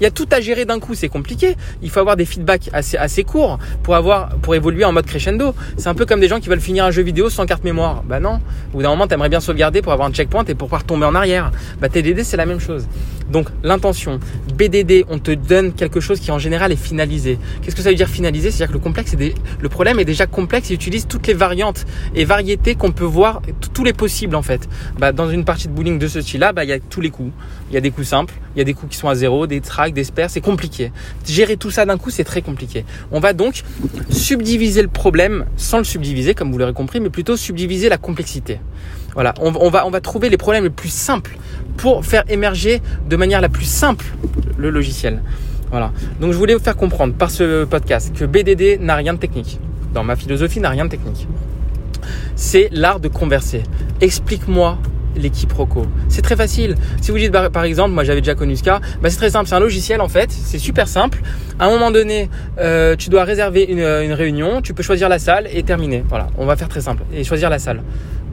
Il 0.00 0.04
y 0.04 0.06
a 0.06 0.10
tout 0.10 0.28
à 0.30 0.40
gérer 0.40 0.64
d'un 0.64 0.78
coup, 0.78 0.94
c'est 0.94 1.08
compliqué. 1.08 1.56
Il 1.82 1.90
faut 1.90 2.00
avoir 2.00 2.16
des 2.16 2.24
feedbacks 2.24 2.70
assez, 2.72 3.24
courts 3.24 3.58
pour 3.82 3.94
avoir, 3.94 4.36
pour 4.36 4.54
évoluer 4.54 4.84
en 4.84 4.92
mode 4.92 5.06
crescendo. 5.06 5.54
C'est 5.76 5.88
un 5.88 5.94
peu 5.94 6.06
comme 6.06 6.20
des 6.20 6.28
gens 6.28 6.40
qui 6.40 6.48
veulent 6.48 6.60
finir 6.60 6.84
un 6.84 6.90
jeu 6.90 7.02
vidéo 7.02 7.30
sans 7.30 7.46
carte 7.46 7.64
mémoire. 7.64 8.02
Bah 8.02 8.20
non. 8.20 8.40
Au 8.72 8.76
bout 8.76 8.82
d'un 8.82 8.90
moment, 8.90 9.06
t'aimerais 9.06 9.28
bien 9.28 9.40
sauvegarder 9.40 9.82
pour 9.82 9.92
avoir 9.92 10.08
un 10.08 10.12
checkpoint 10.12 10.44
et 10.44 10.54
pour 10.54 10.68
pouvoir 10.68 10.84
tomber 10.84 11.06
en 11.06 11.14
arrière. 11.14 11.50
Bah 11.80 11.88
TDD, 11.88 12.24
c'est 12.24 12.36
la 12.36 12.46
même 12.46 12.60
chose. 12.60 12.86
Donc, 13.30 13.48
l'intention. 13.62 14.20
BDD, 14.54 15.04
on 15.08 15.18
te 15.18 15.32
donne 15.32 15.72
quelque 15.72 16.00
chose 16.00 16.20
qui 16.20 16.30
en 16.30 16.38
général 16.38 16.72
est 16.72 16.76
finalisé. 16.76 17.38
Qu'est-ce 17.62 17.76
que 17.76 17.82
ça 17.82 17.90
veut 17.90 17.96
dire 17.96 18.08
finalisé? 18.08 18.50
C'est-à-dire 18.50 18.68
que 18.68 18.78
le 18.78 18.82
complexe 18.82 19.16
le 19.60 19.68
problème 19.68 19.98
est 19.98 20.04
déjà 20.04 20.26
complexe. 20.26 20.70
Il 20.70 20.74
utilise 20.74 21.06
toutes 21.06 21.26
les 21.26 21.34
variantes 21.34 21.84
et 22.14 22.24
variétés 22.24 22.74
qu'on 22.74 22.92
peut 22.92 23.04
voir, 23.04 23.42
tous 23.72 23.84
les 23.84 23.92
possibles 23.92 24.36
en 24.36 24.42
fait. 24.42 24.68
Bah, 24.98 25.12
dans 25.12 25.30
une 25.30 25.44
partie 25.44 25.68
de 25.68 25.72
bowling 25.72 25.98
de 25.98 26.08
ce 26.08 26.20
style-là, 26.20 26.52
bah, 26.52 26.64
il 26.64 26.70
y 26.70 26.72
a 26.72 26.78
tous 26.78 27.00
les 27.00 27.10
coups. 27.10 27.32
Il 27.70 27.74
y 27.74 27.76
a 27.76 27.80
des 27.80 27.90
coups 27.90 28.06
simples, 28.06 28.34
il 28.54 28.58
y 28.58 28.62
a 28.62 28.64
des 28.64 28.74
coups 28.74 28.92
qui 28.92 28.98
sont 28.98 29.08
à 29.08 29.14
zéro, 29.14 29.46
des 29.46 29.60
tracks, 29.60 29.92
des 29.92 30.04
spares, 30.04 30.30
c'est 30.30 30.40
compliqué. 30.40 30.92
Gérer 31.26 31.56
tout 31.56 31.70
ça 31.70 31.84
d'un 31.86 31.98
coup, 31.98 32.10
c'est 32.10 32.24
très 32.24 32.42
compliqué. 32.42 32.84
On 33.10 33.20
va 33.20 33.32
donc 33.32 33.62
subdiviser 34.10 34.82
le 34.82 34.88
problème 34.88 35.46
sans 35.56 35.78
le 35.78 35.84
subdiviser, 35.84 36.34
comme 36.34 36.52
vous 36.52 36.58
l'aurez 36.58 36.72
compris, 36.72 37.00
mais 37.00 37.10
plutôt 37.10 37.36
subdiviser 37.36 37.88
la 37.88 37.98
complexité. 37.98 38.60
Voilà, 39.14 39.32
on 39.40 39.70
va 39.70 40.00
trouver 40.02 40.28
les 40.28 40.36
problèmes 40.36 40.64
les 40.64 40.70
plus 40.70 40.90
simples 40.90 41.38
pour 41.76 42.04
faire 42.04 42.24
émerger 42.28 42.80
de 43.08 43.16
manière 43.16 43.40
la 43.40 43.48
plus 43.48 43.64
simple 43.64 44.06
le 44.56 44.70
logiciel. 44.70 45.22
Voilà. 45.70 45.92
Donc 46.20 46.32
je 46.32 46.38
voulais 46.38 46.54
vous 46.54 46.62
faire 46.62 46.76
comprendre 46.76 47.14
par 47.14 47.30
ce 47.30 47.64
podcast 47.64 48.14
que 48.16 48.24
BDD 48.24 48.80
n'a 48.80 48.94
rien 48.94 49.14
de 49.14 49.18
technique. 49.18 49.58
Dans 49.92 50.04
ma 50.04 50.16
philosophie, 50.16 50.60
n'a 50.60 50.70
rien 50.70 50.84
de 50.84 50.90
technique. 50.90 51.26
C'est 52.34 52.68
l'art 52.72 53.00
de 53.00 53.08
converser. 53.08 53.62
Explique-moi 54.00 54.78
l'équipe 55.16 55.52
Roco. 55.52 55.86
C'est 56.08 56.22
très 56.22 56.36
facile. 56.36 56.76
Si 57.00 57.10
vous 57.10 57.18
dites 57.18 57.32
bah, 57.32 57.50
par 57.50 57.64
exemple, 57.64 57.92
moi 57.92 58.04
j'avais 58.04 58.20
déjà 58.20 58.34
connu 58.34 58.56
ce 58.56 58.62
cas, 58.62 58.80
bah, 59.02 59.10
c'est 59.10 59.16
très 59.16 59.30
simple. 59.30 59.48
C'est 59.48 59.54
un 59.54 59.60
logiciel 59.60 60.00
en 60.00 60.08
fait. 60.08 60.30
C'est 60.30 60.58
super 60.58 60.88
simple. 60.88 61.20
À 61.58 61.66
un 61.66 61.70
moment 61.70 61.90
donné, 61.90 62.28
euh, 62.58 62.96
tu 62.96 63.10
dois 63.10 63.24
réserver 63.24 63.64
une, 63.64 64.12
réunion. 64.12 64.62
Tu 64.62 64.74
peux 64.74 64.82
choisir 64.82 65.08
la 65.08 65.18
salle 65.18 65.48
et 65.52 65.62
terminer. 65.62 66.04
Voilà. 66.08 66.28
On 66.38 66.46
va 66.46 66.56
faire 66.56 66.68
très 66.68 66.80
simple 66.80 67.02
et 67.12 67.24
choisir 67.24 67.50
la 67.50 67.58
salle. 67.58 67.82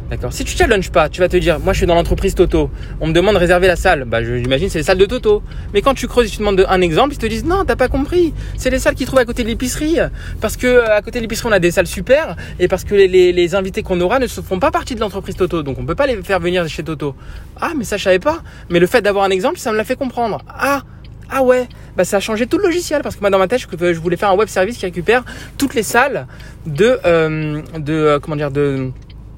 D'accord. 0.09 0.33
Si 0.33 0.43
tu 0.43 0.55
challenges 0.55 0.91
pas, 0.91 1.09
tu 1.09 1.21
vas 1.21 1.29
te 1.29 1.37
dire, 1.37 1.59
moi 1.59 1.73
je 1.73 1.77
suis 1.79 1.87
dans 1.87 1.95
l'entreprise 1.95 2.35
Toto, 2.35 2.69
on 2.99 3.07
me 3.07 3.13
demande 3.13 3.35
de 3.35 3.39
réserver 3.39 3.67
la 3.67 3.75
salle. 3.75 4.05
Bah, 4.05 4.23
j'imagine 4.23 4.69
c'est 4.69 4.79
les 4.79 4.83
salles 4.83 4.97
de 4.97 5.05
Toto. 5.05 5.41
Mais 5.73 5.81
quand 5.81 5.93
tu 5.93 6.07
creuses 6.07 6.27
et 6.27 6.29
tu 6.29 6.37
demandes 6.39 6.65
un 6.67 6.81
exemple, 6.81 7.13
ils 7.13 7.17
te 7.17 7.25
disent 7.25 7.45
non, 7.45 7.63
t'as 7.65 7.75
pas 7.75 7.87
compris. 7.87 8.33
C'est 8.57 8.69
les 8.69 8.79
salles 8.79 8.95
qui 8.95 9.05
trouvent 9.05 9.19
à 9.19 9.25
côté 9.25 9.43
de 9.43 9.47
l'épicerie, 9.47 9.97
parce 10.41 10.57
que 10.57 10.67
euh, 10.67 10.95
à 10.95 11.01
côté 11.01 11.19
de 11.19 11.23
l'épicerie 11.23 11.49
on 11.49 11.51
a 11.51 11.59
des 11.59 11.71
salles 11.71 11.87
super, 11.87 12.35
et 12.59 12.67
parce 12.67 12.83
que 12.83 12.95
les, 12.95 13.55
invités 13.55 13.83
qu'on 13.83 13.99
aura 14.01 14.19
ne 14.19 14.27
font 14.27 14.59
pas 14.59 14.71
partie 14.71 14.95
de 14.95 14.99
l'entreprise 14.99 15.35
Toto, 15.35 15.63
donc 15.63 15.77
on 15.79 15.85
peut 15.85 15.95
pas 15.95 16.07
les 16.07 16.21
faire 16.23 16.39
venir 16.39 16.67
chez 16.67 16.83
Toto. 16.83 17.15
Ah, 17.59 17.71
mais 17.77 17.83
ça 17.83 17.97
je 17.97 18.03
savais 18.03 18.19
pas. 18.19 18.39
Mais 18.69 18.79
le 18.79 18.87
fait 18.87 19.01
d'avoir 19.01 19.25
un 19.25 19.29
exemple, 19.29 19.57
ça 19.59 19.71
me 19.71 19.77
l'a 19.77 19.83
fait 19.83 19.95
comprendre. 19.95 20.41
Ah. 20.47 20.81
Ah 21.35 21.41
ouais, 21.41 21.67
bah 21.97 22.03
ça 22.03 22.17
a 22.17 22.19
changé 22.19 22.45
tout 22.45 22.57
le 22.57 22.65
logiciel 22.65 23.01
parce 23.01 23.15
que 23.15 23.21
moi 23.21 23.31
dans 23.31 23.39
ma 23.39 23.47
tête 23.47 23.59
je 23.59 23.99
voulais 23.99 24.17
faire 24.17 24.29
un 24.29 24.35
web 24.35 24.49
service 24.49 24.77
qui 24.77 24.85
récupère 24.85 25.23
toutes 25.57 25.73
les 25.73 25.81
salles 25.81 26.27
de 26.67 26.99
euh, 27.05 27.61
de 27.79 27.93
euh, 27.93 28.19
comment 28.19 28.35
dire 28.35 28.51
de 28.51 28.91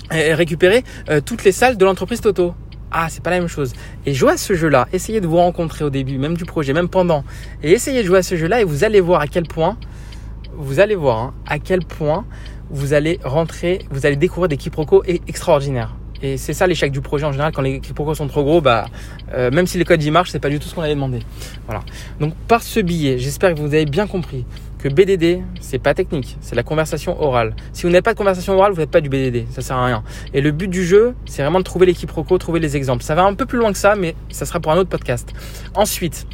récupérer 0.10 0.84
euh, 1.10 1.22
toutes 1.22 1.44
les 1.44 1.52
salles 1.52 1.78
de 1.78 1.86
l'entreprise 1.86 2.22
Toto. 2.22 2.54
Ah, 2.92 3.08
c'est 3.10 3.24
pas 3.24 3.32
la 3.32 3.40
même 3.40 3.48
chose. 3.48 3.74
Et 4.06 4.14
jouer 4.14 4.34
à 4.34 4.38
ce 4.38 4.54
jeu-là, 4.54 4.88
essayez 4.94 5.20
de 5.20 5.28
vous 5.28 5.38
rencontrer 5.38 5.84
au 5.84 5.90
début, 5.90 6.18
même 6.18 6.38
du 6.38 6.46
projet, 6.46 6.72
même 6.72 6.88
pendant, 6.88 7.24
et 7.62 7.72
essayez 7.72 8.02
de 8.02 8.08
jouer 8.08 8.20
à 8.20 8.24
ce 8.24 8.38
jeu-là 8.38 8.62
et 8.62 8.64
vous 8.64 8.84
allez 8.84 9.02
voir 9.02 9.22
à 9.22 9.28
quel 9.28 9.44
point, 9.44 9.78
vous 10.56 10.80
allez 10.80 10.96
voir 10.96 11.20
hein, 11.20 11.34
à 11.46 11.60
quel 11.60 11.80
point 11.82 12.26
vous 12.70 12.94
allez 12.94 13.20
rentrer, 13.24 13.80
vous 13.92 14.06
allez 14.06 14.16
découvrir 14.16 14.48
des 14.48 14.58
quiproquos 14.58 15.04
extraordinaires. 15.06 15.96
Et 16.22 16.38
c'est 16.38 16.54
ça 16.54 16.66
l'échec 16.66 16.92
du 16.92 17.02
projet 17.02 17.26
en 17.26 17.32
général. 17.32 17.52
Quand 17.54 17.62
les 17.62 17.80
quiproquos 17.82 18.16
sont 18.16 18.28
trop 18.28 18.44
gros, 18.44 18.62
bah, 18.62 18.86
euh, 19.34 19.52
même 19.52 19.68
si 19.68 19.78
les 19.78 19.84
codes 19.84 20.02
y 20.02 20.10
marchent, 20.12 20.32
c'est 20.32 20.40
pas 20.40 20.50
du 20.50 20.60
tout 20.60 20.68
ce 20.68 20.74
qu'on 20.74 20.82
avait 20.82 20.96
demandé. 20.96 21.20
Voilà. 21.66 21.84
Donc 22.20 22.34
par 22.48 22.64
ce 22.64 22.80
billet, 22.80 23.18
j'espère 23.18 23.54
que 23.54 23.60
vous 23.60 23.68
avez 23.74 23.86
bien 23.86 24.08
compris 24.08 24.46
que 24.86 24.90
BDD, 24.94 25.42
c'est 25.62 25.80
pas 25.80 25.96
technique, 25.96 26.38
c'est 26.42 26.54
la 26.54 26.62
conversation 26.62 27.20
orale. 27.20 27.56
Si 27.74 27.84
vous 27.84 27.90
n'avez 27.90 28.04
pas 28.04 28.14
de 28.14 28.20
conversation 28.20 28.54
orale, 28.54 28.72
vous 28.72 28.82
n'êtes 28.82 28.92
pas 28.92 29.02
du 29.02 29.10
BDD, 29.10 29.48
ça 29.50 29.64
sert 29.64 29.78
à 29.78 29.88
rien. 29.88 30.04
Et 30.32 30.42
le 30.42 30.52
but 30.52 30.68
du 30.68 30.86
jeu, 30.86 31.16
c'est 31.26 31.42
vraiment 31.42 31.58
de 31.58 31.64
trouver 31.64 31.88
l'équipe 31.88 32.12
Roco, 32.12 32.38
trouver 32.38 32.60
les 32.60 32.78
exemples. 32.78 33.04
Ça 33.04 33.16
va 33.16 33.24
un 33.24 33.34
peu 33.34 33.48
plus 33.48 33.58
loin 33.58 33.72
que 33.72 33.80
ça, 33.80 33.96
mais 33.96 34.14
ça 34.30 34.46
sera 34.46 34.60
pour 34.60 34.72
un 34.72 34.78
autre 34.78 34.92
podcast. 34.92 35.34
Ensuite, 35.74 36.28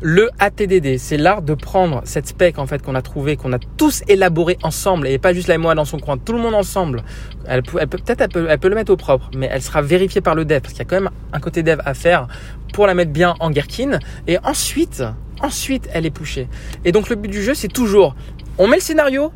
le 0.00 0.28
ATDD, 0.40 0.98
c'est 0.98 1.18
l'art 1.18 1.40
de 1.40 1.54
prendre 1.54 2.02
cette 2.04 2.26
spec 2.26 2.58
en 2.58 2.66
fait 2.66 2.82
qu'on 2.82 2.96
a 2.96 3.02
trouvé, 3.02 3.36
qu'on 3.36 3.52
a 3.52 3.60
tous 3.76 4.02
élaboré 4.08 4.58
ensemble 4.64 5.06
et 5.06 5.18
pas 5.18 5.32
juste 5.32 5.46
la 5.46 5.56
moi 5.56 5.76
dans 5.76 5.84
son 5.84 6.00
coin, 6.00 6.18
tout 6.18 6.32
le 6.32 6.40
monde 6.40 6.54
ensemble. 6.54 7.04
Elle 7.46 7.62
peut, 7.62 7.78
elle 7.80 7.86
peut 7.86 7.98
peut-être 7.98 8.22
elle 8.22 8.28
peut, 8.28 8.46
elle 8.50 8.58
peut 8.58 8.68
le 8.68 8.74
mettre 8.74 8.92
au 8.92 8.96
propre, 8.96 9.30
mais 9.36 9.48
elle 9.52 9.62
sera 9.62 9.82
vérifiée 9.82 10.20
par 10.20 10.34
le 10.34 10.44
dev 10.44 10.60
parce 10.60 10.72
qu'il 10.72 10.80
y 10.80 10.82
a 10.82 10.90
quand 10.90 11.00
même 11.00 11.10
un 11.32 11.38
côté 11.38 11.62
dev 11.62 11.78
à 11.84 11.94
faire 11.94 12.26
pour 12.72 12.88
la 12.88 12.94
mettre 12.94 13.12
bien 13.12 13.36
en 13.38 13.50
Gherkin. 13.50 14.00
Et 14.26 14.36
ensuite, 14.42 15.04
Ensuite, 15.40 15.88
elle 15.92 16.06
est 16.06 16.10
pushée. 16.10 16.48
Et 16.84 16.92
donc 16.92 17.08
le 17.08 17.16
but 17.16 17.28
du 17.30 17.42
jeu, 17.42 17.54
c'est 17.54 17.68
toujours, 17.68 18.14
on 18.58 18.66
met 18.66 18.76
le 18.76 18.82
scénario, 18.82 19.32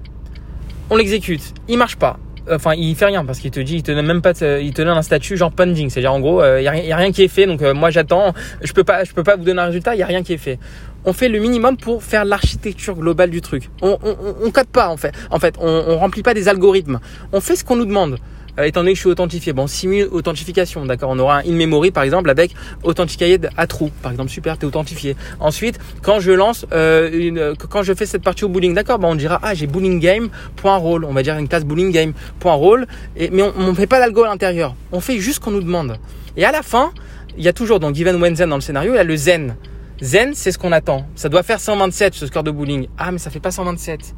on 0.88 0.96
l'exécute. 0.96 1.54
Il 1.68 1.78
marche 1.78 1.96
pas. 1.96 2.18
Enfin, 2.50 2.74
il 2.74 2.96
fait 2.96 3.04
rien 3.04 3.24
parce 3.24 3.38
qu'il 3.38 3.50
te 3.50 3.60
dit, 3.60 3.76
il 3.76 3.82
te 3.82 3.92
donne 3.92 4.06
même 4.06 4.22
pas, 4.22 4.32
il 4.32 4.72
te 4.72 4.82
donne 4.82 4.96
un 4.96 5.02
statut 5.02 5.36
genre 5.36 5.52
pending. 5.52 5.90
C'est-à-dire 5.90 6.12
en 6.12 6.20
gros, 6.20 6.42
euh, 6.42 6.60
il 6.60 6.64
y, 6.64 6.92
a 6.92 6.96
rien 6.96 7.12
qui 7.12 7.22
est 7.22 7.28
fait. 7.28 7.46
Donc 7.46 7.62
euh, 7.62 7.74
moi 7.74 7.90
j'attends. 7.90 8.32
Je 8.62 8.72
peux 8.72 8.82
pas, 8.82 9.04
je 9.04 9.12
peux 9.12 9.22
pas 9.22 9.36
vous 9.36 9.44
donner 9.44 9.60
un 9.60 9.66
résultat. 9.66 9.94
Il 9.94 9.98
y 9.98 10.02
a 10.02 10.06
rien 10.06 10.22
qui 10.22 10.32
est 10.32 10.38
fait. 10.38 10.58
On 11.04 11.12
fait 11.12 11.28
le 11.28 11.38
minimum 11.38 11.76
pour 11.76 12.02
faire 12.02 12.24
l'architecture 12.24 12.96
globale 12.96 13.30
du 13.30 13.40
truc. 13.40 13.70
On, 13.82 13.98
on, 14.02 14.16
on, 14.42 14.50
code 14.50 14.66
pas 14.66 14.88
en 14.88 14.96
fait. 14.96 15.14
En 15.30 15.38
fait, 15.38 15.54
on, 15.60 15.84
on 15.88 15.98
remplit 15.98 16.22
pas 16.22 16.34
des 16.34 16.48
algorithmes. 16.48 16.98
On 17.32 17.40
fait 17.40 17.56
ce 17.56 17.64
qu'on 17.64 17.76
nous 17.76 17.86
demande. 17.86 18.18
Euh, 18.60 18.64
étant 18.64 18.80
donné 18.80 18.92
que 18.92 18.96
je 18.96 19.00
suis 19.00 19.10
authentifié. 19.10 19.52
Bon, 19.52 19.66
simule 19.66 20.08
authentification, 20.10 20.84
d'accord. 20.84 21.10
On 21.10 21.18
aura 21.18 21.38
un 21.38 21.40
in-memory 21.40 21.90
par 21.90 22.02
exemple 22.02 22.30
avec 22.30 22.54
authenticated 22.82 23.50
à 23.56 23.66
true, 23.66 23.90
par 24.02 24.12
exemple. 24.12 24.30
Super, 24.30 24.58
t'es 24.58 24.66
authentifié. 24.66 25.16
Ensuite, 25.40 25.78
quand 26.02 26.20
je 26.20 26.32
lance 26.32 26.66
euh, 26.72 27.10
une, 27.12 27.54
quand 27.68 27.82
je 27.82 27.94
fais 27.94 28.06
cette 28.06 28.22
partie 28.22 28.44
au 28.44 28.48
bowling, 28.48 28.74
d'accord, 28.74 28.98
bah 28.98 29.08
on 29.10 29.14
dira 29.14 29.40
ah 29.42 29.54
j'ai 29.54 29.66
bowling 29.66 30.00
game 30.00 30.28
point 30.56 30.76
rôle. 30.76 31.04
On 31.04 31.12
va 31.12 31.22
dire 31.22 31.36
une 31.36 31.48
classe 31.48 31.64
bowling 31.64 31.90
game 31.90 32.12
point 32.38 32.54
rôle. 32.54 32.86
Mais 33.16 33.42
on, 33.42 33.68
ne 33.68 33.74
fait 33.74 33.86
pas 33.86 33.98
d'algo 33.98 34.24
à 34.24 34.28
l'intérieur. 34.28 34.74
On 34.92 35.00
fait 35.00 35.18
juste 35.18 35.36
ce 35.36 35.40
qu'on 35.40 35.50
nous 35.50 35.62
demande. 35.62 35.96
Et 36.36 36.44
à 36.44 36.52
la 36.52 36.62
fin, 36.62 36.92
il 37.38 37.44
y 37.44 37.48
a 37.48 37.52
toujours 37.52 37.80
dans 37.80 37.92
given 37.92 38.20
when 38.20 38.36
zen 38.36 38.50
dans 38.50 38.56
le 38.56 38.62
scénario, 38.62 38.92
il 38.92 38.96
y 38.96 39.00
a 39.00 39.04
le 39.04 39.16
zen. 39.16 39.56
Zen, 40.02 40.32
c'est 40.34 40.50
ce 40.52 40.58
qu'on 40.58 40.72
attend. 40.72 41.06
Ça 41.14 41.28
doit 41.28 41.42
faire 41.42 41.60
127 41.60 42.14
ce 42.14 42.26
score 42.26 42.42
de 42.42 42.50
bowling. 42.50 42.88
Ah 42.98 43.12
mais 43.12 43.18
ça 43.18 43.30
fait 43.30 43.40
pas 43.40 43.50
127. 43.50 44.14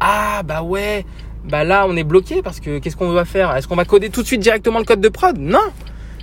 Ah 0.00 0.42
bah 0.44 0.62
ouais, 0.62 1.06
bah 1.44 1.64
là 1.64 1.86
on 1.88 1.96
est 1.96 2.04
bloqué 2.04 2.42
parce 2.42 2.60
que 2.60 2.78
qu'est-ce 2.78 2.96
qu'on 2.96 3.10
va 3.12 3.24
faire? 3.24 3.54
Est-ce 3.56 3.68
qu'on 3.68 3.76
va 3.76 3.84
coder 3.84 4.10
tout 4.10 4.22
de 4.22 4.26
suite 4.26 4.40
directement 4.40 4.78
le 4.78 4.84
code 4.84 5.00
de 5.00 5.08
prod? 5.08 5.36
Non 5.38 5.60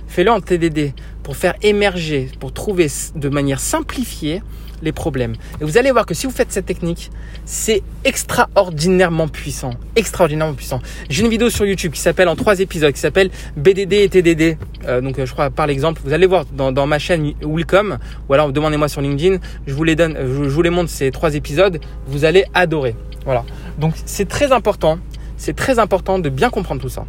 Fais-le 0.08 0.30
en 0.30 0.40
TDD 0.40 0.92
pour 1.22 1.36
faire 1.36 1.54
émerger, 1.62 2.28
pour 2.38 2.52
trouver 2.52 2.88
de 3.14 3.28
manière 3.28 3.60
simplifiée 3.60 4.42
les 4.82 4.92
problèmes. 4.92 5.34
Et 5.60 5.64
vous 5.64 5.78
allez 5.78 5.90
voir 5.90 6.04
que 6.04 6.12
si 6.12 6.26
vous 6.26 6.32
faites 6.32 6.52
cette 6.52 6.66
technique, 6.66 7.10
c'est 7.44 7.82
extraordinairement 8.04 9.28
puissant. 9.28 9.70
Extraordinairement 9.96 10.54
puissant. 10.54 10.80
J'ai 11.08 11.22
une 11.22 11.30
vidéo 11.30 11.50
sur 11.50 11.64
YouTube 11.64 11.92
qui 11.92 12.00
s'appelle 12.00 12.28
en 12.28 12.36
trois 12.36 12.60
épisodes, 12.60 12.92
qui 12.92 13.00
s'appelle 13.00 13.30
BDD 13.56 13.92
et 13.94 14.08
TDD. 14.08 14.58
Euh, 14.86 15.00
donc 15.00 15.18
euh, 15.18 15.24
je 15.24 15.32
crois 15.32 15.50
par 15.50 15.66
l'exemple, 15.66 16.02
vous 16.04 16.12
allez 16.12 16.26
voir 16.26 16.44
dans, 16.46 16.72
dans 16.72 16.86
ma 16.86 16.98
chaîne 16.98 17.32
Welcome, 17.42 17.98
ou 18.28 18.34
alors 18.34 18.52
demandez-moi 18.52 18.88
sur 18.88 19.00
LinkedIn, 19.00 19.38
je 19.66 19.72
vous 19.72 19.84
les 19.84 19.94
donne, 19.94 20.16
je 20.18 20.48
vous 20.48 20.62
les 20.62 20.70
montre 20.70 20.90
ces 20.90 21.10
trois 21.10 21.34
épisodes, 21.36 21.80
vous 22.06 22.24
allez 22.24 22.44
adorer. 22.52 22.96
Voilà. 23.24 23.44
Donc 23.78 23.94
c'est 24.04 24.28
très 24.28 24.50
important 24.52 24.98
c'est 25.42 25.56
très 25.56 25.80
important 25.80 26.20
de 26.20 26.28
bien 26.28 26.50
comprendre 26.50 26.80
tout 26.80 26.88
ça. 26.88 27.04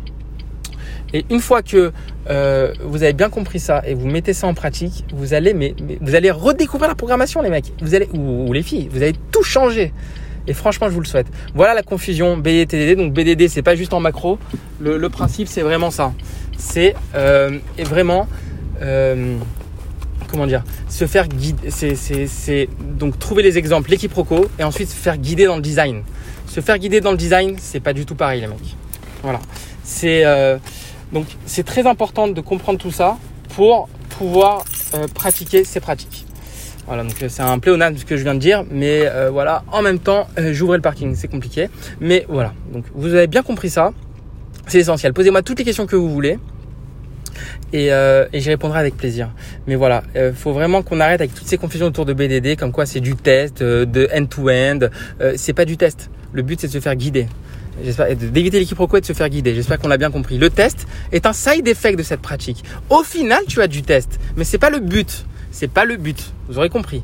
Et 1.13 1.23
une 1.29 1.39
fois 1.39 1.61
que 1.61 1.91
euh, 2.31 2.73
vous 2.83 3.03
avez 3.03 3.13
bien 3.13 3.29
compris 3.29 3.59
ça 3.59 3.83
et 3.85 3.93
vous 3.93 4.07
mettez 4.07 4.33
ça 4.33 4.47
en 4.47 4.55
pratique, 4.55 5.05
vous 5.13 5.35
allez, 5.35 5.53
mais, 5.53 5.75
vous 6.01 6.15
allez 6.15 6.31
redécouvrir 6.31 6.89
la 6.89 6.95
programmation, 6.95 7.43
les 7.43 7.51
mecs. 7.51 7.71
Vous 7.79 7.93
allez, 7.93 8.09
ou, 8.11 8.51
les 8.51 8.63
filles, 8.63 8.89
vous 8.91 9.03
allez 9.03 9.13
tout 9.31 9.43
changer. 9.43 9.93
Et 10.47 10.53
franchement, 10.53 10.89
je 10.89 10.93
vous 10.95 10.99
le 10.99 11.05
souhaite. 11.05 11.27
Voilà 11.53 11.75
la 11.75 11.83
confusion 11.83 12.35
BDD 12.35 12.67
TDD. 12.67 12.97
Donc 12.97 13.13
BDD, 13.13 13.47
c'est 13.47 13.61
pas 13.61 13.75
juste 13.75 13.93
en 13.93 13.99
macro. 13.99 14.39
Le, 14.81 15.07
principe, 15.09 15.47
c'est 15.47 15.61
vraiment 15.61 15.91
ça. 15.91 16.11
C'est 16.57 16.95
euh, 17.13 17.59
vraiment 17.77 18.27
euh, 18.81 19.37
comment 20.33 20.47
dire, 20.47 20.63
se 20.89 21.05
faire 21.05 21.27
guider, 21.27 21.69
c'est 21.69 22.67
donc 22.79 23.19
trouver 23.19 23.43
les 23.43 23.59
exemples, 23.59 23.91
les 23.91 23.97
quiproquos, 23.97 24.47
et 24.57 24.63
ensuite 24.63 24.89
se 24.89 24.95
faire 24.95 25.17
guider 25.17 25.45
dans 25.45 25.57
le 25.57 25.61
design. 25.61 26.01
Se 26.47 26.59
faire 26.59 26.79
guider 26.79 27.01
dans 27.01 27.11
le 27.11 27.17
design, 27.17 27.55
c'est 27.59 27.79
pas 27.79 27.93
du 27.93 28.03
tout 28.07 28.15
pareil, 28.15 28.41
les 28.41 28.47
mecs. 28.47 28.75
Voilà. 29.21 29.39
C'est 29.83 30.25
euh, 30.25 30.57
donc 31.11 31.27
c'est 31.45 31.63
très 31.63 31.85
important 31.85 32.27
de 32.27 32.41
comprendre 32.41 32.79
tout 32.79 32.89
ça 32.89 33.17
pour 33.49 33.87
pouvoir 34.17 34.65
euh, 34.95 35.05
pratiquer 35.13 35.63
ces 35.65 35.79
pratiques. 35.79 36.25
Voilà, 36.87 37.03
donc 37.03 37.13
c'est 37.27 37.43
un 37.43 37.59
pléonasme 37.59 37.97
ce 37.97 38.05
que 38.05 38.17
je 38.17 38.23
viens 38.23 38.33
de 38.33 38.39
dire, 38.39 38.65
mais 38.71 39.03
euh, 39.05 39.29
voilà, 39.29 39.63
en 39.71 39.83
même 39.83 39.99
temps, 39.99 40.27
j'ouvrais 40.51 40.77
le 40.77 40.81
parking, 40.81 41.13
c'est 41.15 41.29
compliqué, 41.29 41.69
mais 42.01 42.25
voilà. 42.27 42.53
Donc 42.73 42.85
vous 42.95 43.13
avez 43.13 43.27
bien 43.27 43.43
compris 43.43 43.69
ça, 43.69 43.93
c'est 44.65 44.79
essentiel. 44.79 45.13
Posez-moi 45.13 45.43
toutes 45.43 45.59
les 45.59 45.65
questions 45.65 45.85
que 45.85 45.95
vous 45.95 46.09
voulez 46.09 46.39
et, 47.71 47.91
euh, 47.91 48.25
et 48.33 48.39
j'y 48.39 48.49
répondrai 48.49 48.79
avec 48.79 48.95
plaisir. 48.95 49.29
Mais 49.67 49.75
voilà, 49.75 50.03
il 50.15 50.21
euh, 50.21 50.33
faut 50.33 50.53
vraiment 50.53 50.81
qu'on 50.81 50.99
arrête 50.99 51.21
avec 51.21 51.33
toutes 51.33 51.47
ces 51.47 51.57
confusions 51.57 51.87
autour 51.87 52.05
de 52.05 52.13
BDD, 52.13 52.57
comme 52.57 52.71
quoi 52.71 52.85
c'est 52.85 52.99
du 52.99 53.15
test, 53.15 53.61
euh, 53.61 53.85
de 53.85 54.09
end-to-end. 54.13 54.87
C'est 55.35 55.53
pas 55.53 55.65
du 55.65 55.77
test. 55.77 56.09
Le 56.33 56.41
but 56.41 56.59
c'est 56.59 56.67
de 56.67 56.71
se 56.71 56.79
faire 56.79 56.95
guider. 56.95 57.27
J'espère 57.83 58.15
d'éviter 58.15 58.59
l'équipe 58.59 58.77
et 58.79 59.01
de 59.01 59.05
se 59.05 59.13
faire 59.13 59.29
guider. 59.29 59.55
J'espère 59.55 59.79
qu'on 59.79 59.87
l'a 59.87 59.97
bien 59.97 60.11
compris. 60.11 60.37
Le 60.37 60.49
test 60.49 60.87
est 61.11 61.25
un 61.25 61.33
side 61.33 61.67
effect 61.67 61.97
de 61.97 62.03
cette 62.03 62.21
pratique. 62.21 62.63
Au 62.89 63.03
final, 63.03 63.41
tu 63.47 63.61
as 63.61 63.67
du 63.67 63.81
test, 63.81 64.19
mais 64.37 64.43
c'est 64.43 64.59
pas 64.59 64.69
le 64.69 64.79
but. 64.79 65.25
C'est 65.51 65.67
pas 65.67 65.85
le 65.85 65.97
but. 65.97 66.33
Vous 66.47 66.57
aurez 66.57 66.69
compris. 66.69 67.03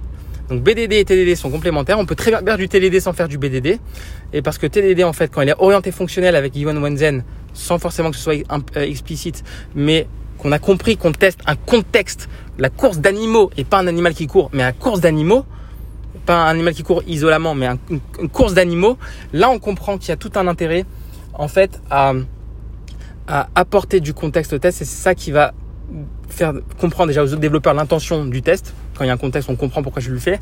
Donc 0.50 0.64
BDD 0.64 0.94
et 0.94 1.06
TDD 1.06 1.36
sont 1.36 1.52
complémentaires. 1.52 2.00
On 2.00 2.06
peut 2.06 2.16
très 2.16 2.32
bien 2.32 2.42
faire 2.44 2.58
du 2.58 2.68
TDD 2.68 3.00
sans 3.00 3.14
faire 3.14 3.28
du 3.28 3.38
BDD. 3.38 3.80
Et 4.34 4.42
parce 4.42 4.58
que 4.58 4.68
TDD, 4.68 5.04
en 5.04 5.14
fait, 5.14 5.30
quand 5.32 5.42
il 5.42 5.50
est 5.50 5.56
orienté 5.60 5.92
fonctionnel 5.92 6.36
avec 6.36 6.56
Ivan 6.56 6.76
Wenzen, 6.76 7.24
sans 7.54 7.78
forcément 7.78 8.10
que 8.10 8.18
ce 8.18 8.24
soit 8.24 8.36
explicite, 8.76 9.44
mais 9.76 10.08
qu'on 10.40 10.52
a 10.52 10.60
compris 10.60 10.98
qu'on 10.98 11.12
teste 11.12 11.40
un 11.46 11.56
contexte, 11.56 12.30
la 12.58 12.70
course 12.70 13.00
d'animaux 13.00 13.52
et 13.58 13.64
pas 13.64 13.78
un 13.78 13.88
animal 13.88 14.14
qui 14.14 14.28
court, 14.28 14.50
mais 14.54 14.64
un 14.64 14.72
course 14.72 15.02
d'animaux, 15.02 15.46
pas 16.26 16.46
un 16.46 16.50
animal 16.50 16.74
qui 16.74 16.84
court 16.84 17.04
isolément, 17.08 17.56
mais 17.56 17.68
une, 17.90 18.30
course 18.30 18.54
d'animaux, 18.54 18.98
là 19.34 19.50
on 19.50 19.60
comprend 19.60 19.98
qu'il 19.98 20.10
y 20.10 20.12
a 20.12 20.18
tout 20.18 20.32
un 20.36 20.48
intérêt 20.48 20.86
en 21.34 21.48
fait 21.48 21.82
à, 21.90 22.14
à 23.28 23.50
apporter 23.56 24.00
du 24.00 24.14
contexte 24.14 24.54
au 24.54 24.60
test 24.60 24.82
et 24.82 24.86
c'est 24.86 25.02
ça 25.02 25.14
qui 25.14 25.32
va 25.32 25.54
faire 26.30 26.54
comprendre 26.80 27.08
déjà 27.08 27.24
aux 27.24 27.28
autres 27.28 27.42
développeurs 27.42 27.74
l'intention 27.74 28.26
du 28.26 28.42
test. 28.42 28.74
Quand 28.96 29.04
il 29.04 29.08
y 29.08 29.10
a 29.10 29.14
un 29.14 29.18
contexte, 29.18 29.50
on 29.50 29.56
comprend 29.56 29.82
pourquoi 29.82 30.02
je 30.02 30.12
le 30.12 30.20
fais. 30.20 30.40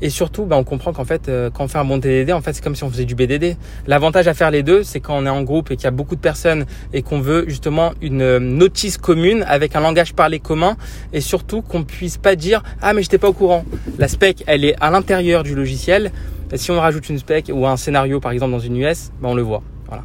Et 0.00 0.10
surtout, 0.10 0.44
bah, 0.44 0.56
on 0.56 0.64
comprend 0.64 0.92
qu'en 0.92 1.04
fait, 1.04 1.28
euh, 1.28 1.50
quand 1.50 1.64
on 1.64 1.68
fait 1.68 1.78
un 1.78 1.84
bon 1.84 1.98
TDD, 1.98 2.32
en 2.32 2.40
fait, 2.40 2.52
c'est 2.52 2.62
comme 2.62 2.76
si 2.76 2.84
on 2.84 2.90
faisait 2.90 3.04
du 3.04 3.14
BDD. 3.14 3.56
L'avantage 3.86 4.28
à 4.28 4.34
faire 4.34 4.50
les 4.50 4.62
deux, 4.62 4.82
c'est 4.84 5.00
quand 5.00 5.16
on 5.16 5.26
est 5.26 5.30
en 5.30 5.42
groupe 5.42 5.70
et 5.70 5.76
qu'il 5.76 5.84
y 5.84 5.88
a 5.88 5.92
beaucoup 5.92 6.14
de 6.14 6.20
personnes 6.20 6.66
et 6.92 7.02
qu'on 7.02 7.20
veut 7.20 7.44
justement 7.48 7.92
une 8.00 8.22
euh, 8.22 8.38
notice 8.38 8.96
commune 8.96 9.44
avec 9.48 9.74
un 9.74 9.80
langage 9.80 10.14
parlé 10.14 10.38
commun 10.38 10.76
et 11.12 11.20
surtout 11.20 11.62
qu'on 11.62 11.84
puisse 11.84 12.16
pas 12.16 12.36
dire 12.36 12.62
ah 12.80 12.92
mais 12.92 13.02
j'étais 13.02 13.18
pas 13.18 13.28
au 13.28 13.32
courant. 13.32 13.64
La 13.98 14.08
spec, 14.08 14.44
elle 14.46 14.64
est 14.64 14.76
à 14.80 14.90
l'intérieur 14.90 15.42
du 15.42 15.54
logiciel. 15.54 16.12
Et 16.52 16.56
si 16.56 16.70
on 16.70 16.80
rajoute 16.80 17.08
une 17.08 17.18
spec 17.18 17.50
ou 17.52 17.66
un 17.66 17.76
scénario 17.76 18.20
par 18.20 18.32
exemple 18.32 18.52
dans 18.52 18.58
une 18.58 18.76
US, 18.76 19.10
bah, 19.20 19.28
on 19.30 19.34
le 19.34 19.42
voit. 19.42 19.62
Voilà. 19.88 20.04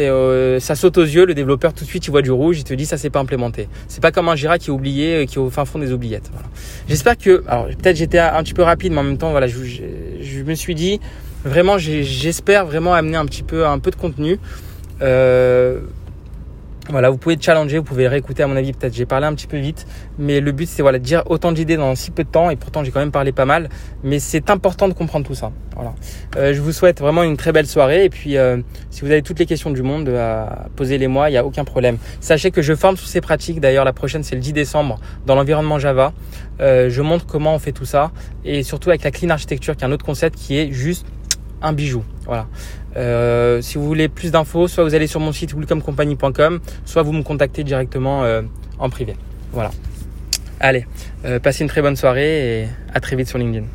Euh, 0.00 0.60
ça 0.60 0.74
saute 0.74 0.98
aux 0.98 1.04
yeux, 1.04 1.24
le 1.24 1.34
développeur 1.34 1.72
tout 1.72 1.84
de 1.84 1.88
suite 1.88 2.06
il 2.06 2.10
voit 2.10 2.22
du 2.22 2.30
rouge, 2.30 2.58
il 2.58 2.64
te 2.64 2.74
dit 2.74 2.86
ça 2.86 2.98
c'est 2.98 3.10
pas 3.10 3.20
implémenté. 3.20 3.68
C'est 3.88 4.02
pas 4.02 4.12
comme 4.12 4.28
un 4.28 4.36
Jira 4.36 4.58
qui 4.58 4.68
est 4.68 4.72
oublié, 4.72 5.14
euh, 5.14 5.26
qui 5.26 5.36
est 5.36 5.38
au 5.38 5.50
fin 5.50 5.64
fond 5.64 5.78
des 5.78 5.92
oubliettes. 5.92 6.30
J'espère 6.88 7.16
que, 7.16 7.42
alors 7.48 7.66
peut-être 7.66 7.96
j'étais 7.96 8.18
un 8.18 8.42
petit 8.42 8.54
peu 8.54 8.62
rapide, 8.62 8.92
mais 8.92 8.98
en 8.98 9.04
même 9.04 9.18
temps 9.18 9.30
voilà, 9.30 9.46
je, 9.46 9.58
je, 10.20 10.42
me 10.42 10.54
suis 10.54 10.74
dit 10.74 11.00
vraiment, 11.44 11.78
j'espère 11.78 12.66
vraiment 12.66 12.94
amener 12.94 13.16
un 13.16 13.26
petit 13.26 13.42
peu 13.42 13.66
un 13.66 13.78
peu 13.78 13.90
de 13.90 13.96
contenu. 13.96 14.38
Euh, 15.00 15.80
voilà, 16.90 17.10
vous 17.10 17.16
pouvez 17.16 17.38
challenger, 17.40 17.78
vous 17.78 17.84
pouvez 17.84 18.08
réécouter 18.08 18.42
à 18.42 18.48
mon 18.48 18.56
avis, 18.56 18.72
peut-être 18.72 18.94
j'ai 18.94 19.06
parlé 19.06 19.26
un 19.26 19.34
petit 19.34 19.46
peu 19.46 19.56
vite, 19.56 19.86
mais 20.18 20.40
le 20.40 20.50
but 20.50 20.68
c'est 20.68 20.82
voilà, 20.82 20.98
de 20.98 21.04
dire 21.04 21.22
autant 21.26 21.52
d'idées 21.52 21.76
dans 21.76 21.94
si 21.94 22.10
peu 22.10 22.24
de 22.24 22.28
temps, 22.28 22.50
et 22.50 22.56
pourtant 22.56 22.82
j'ai 22.82 22.90
quand 22.90 22.98
même 22.98 23.12
parlé 23.12 23.30
pas 23.30 23.44
mal, 23.44 23.68
mais 24.02 24.18
c'est 24.18 24.50
important 24.50 24.88
de 24.88 24.92
comprendre 24.92 25.24
tout 25.24 25.34
ça. 25.34 25.52
Voilà. 25.76 25.94
Euh, 26.36 26.52
je 26.52 26.60
vous 26.60 26.72
souhaite 26.72 27.00
vraiment 27.00 27.22
une 27.22 27.36
très 27.36 27.52
belle 27.52 27.68
soirée, 27.68 28.04
et 28.04 28.10
puis 28.10 28.36
euh, 28.36 28.58
si 28.90 29.02
vous 29.02 29.10
avez 29.12 29.22
toutes 29.22 29.38
les 29.38 29.46
questions 29.46 29.70
du 29.70 29.82
monde, 29.82 30.08
euh, 30.08 30.44
posez-les 30.74 31.06
moi, 31.06 31.30
il 31.30 31.32
n'y 31.32 31.38
a 31.38 31.46
aucun 31.46 31.64
problème. 31.64 31.98
Sachez 32.20 32.50
que 32.50 32.62
je 32.62 32.74
forme 32.74 32.96
sous 32.96 33.06
ces 33.06 33.20
pratiques, 33.20 33.60
d'ailleurs 33.60 33.84
la 33.84 33.92
prochaine 33.92 34.24
c'est 34.24 34.34
le 34.34 34.40
10 34.40 34.52
décembre 34.52 34.98
dans 35.24 35.36
l'environnement 35.36 35.78
Java. 35.78 36.12
je 36.58 37.00
montre 37.00 37.26
comment 37.26 37.54
on 37.54 37.58
fait 37.60 37.72
tout 37.72 37.84
ça, 37.84 38.10
et 38.44 38.64
surtout 38.64 38.90
avec 38.90 39.04
la 39.04 39.12
clean 39.12 39.30
architecture 39.30 39.76
qui 39.76 39.84
est 39.84 39.86
un 39.86 39.92
autre 39.92 40.04
concept 40.04 40.36
qui 40.36 40.58
est 40.58 40.72
juste 40.72 41.06
un 41.62 41.72
bijou. 41.72 42.02
Voilà. 42.26 42.48
Euh, 42.96 43.60
si 43.62 43.78
vous 43.78 43.86
voulez 43.86 44.08
plus 44.08 44.30
d'infos, 44.30 44.68
soit 44.68 44.84
vous 44.84 44.94
allez 44.94 45.06
sur 45.06 45.20
mon 45.20 45.32
site 45.32 45.54
welcomecompany.com, 45.54 46.60
soit 46.84 47.02
vous 47.02 47.12
me 47.12 47.22
contactez 47.22 47.64
directement 47.64 48.24
euh, 48.24 48.42
en 48.78 48.90
privé. 48.90 49.16
Voilà. 49.52 49.70
Allez, 50.60 50.86
euh, 51.24 51.38
passez 51.38 51.64
une 51.64 51.68
très 51.68 51.82
bonne 51.82 51.96
soirée 51.96 52.62
et 52.62 52.68
à 52.94 53.00
très 53.00 53.16
vite 53.16 53.28
sur 53.28 53.38
LinkedIn. 53.38 53.66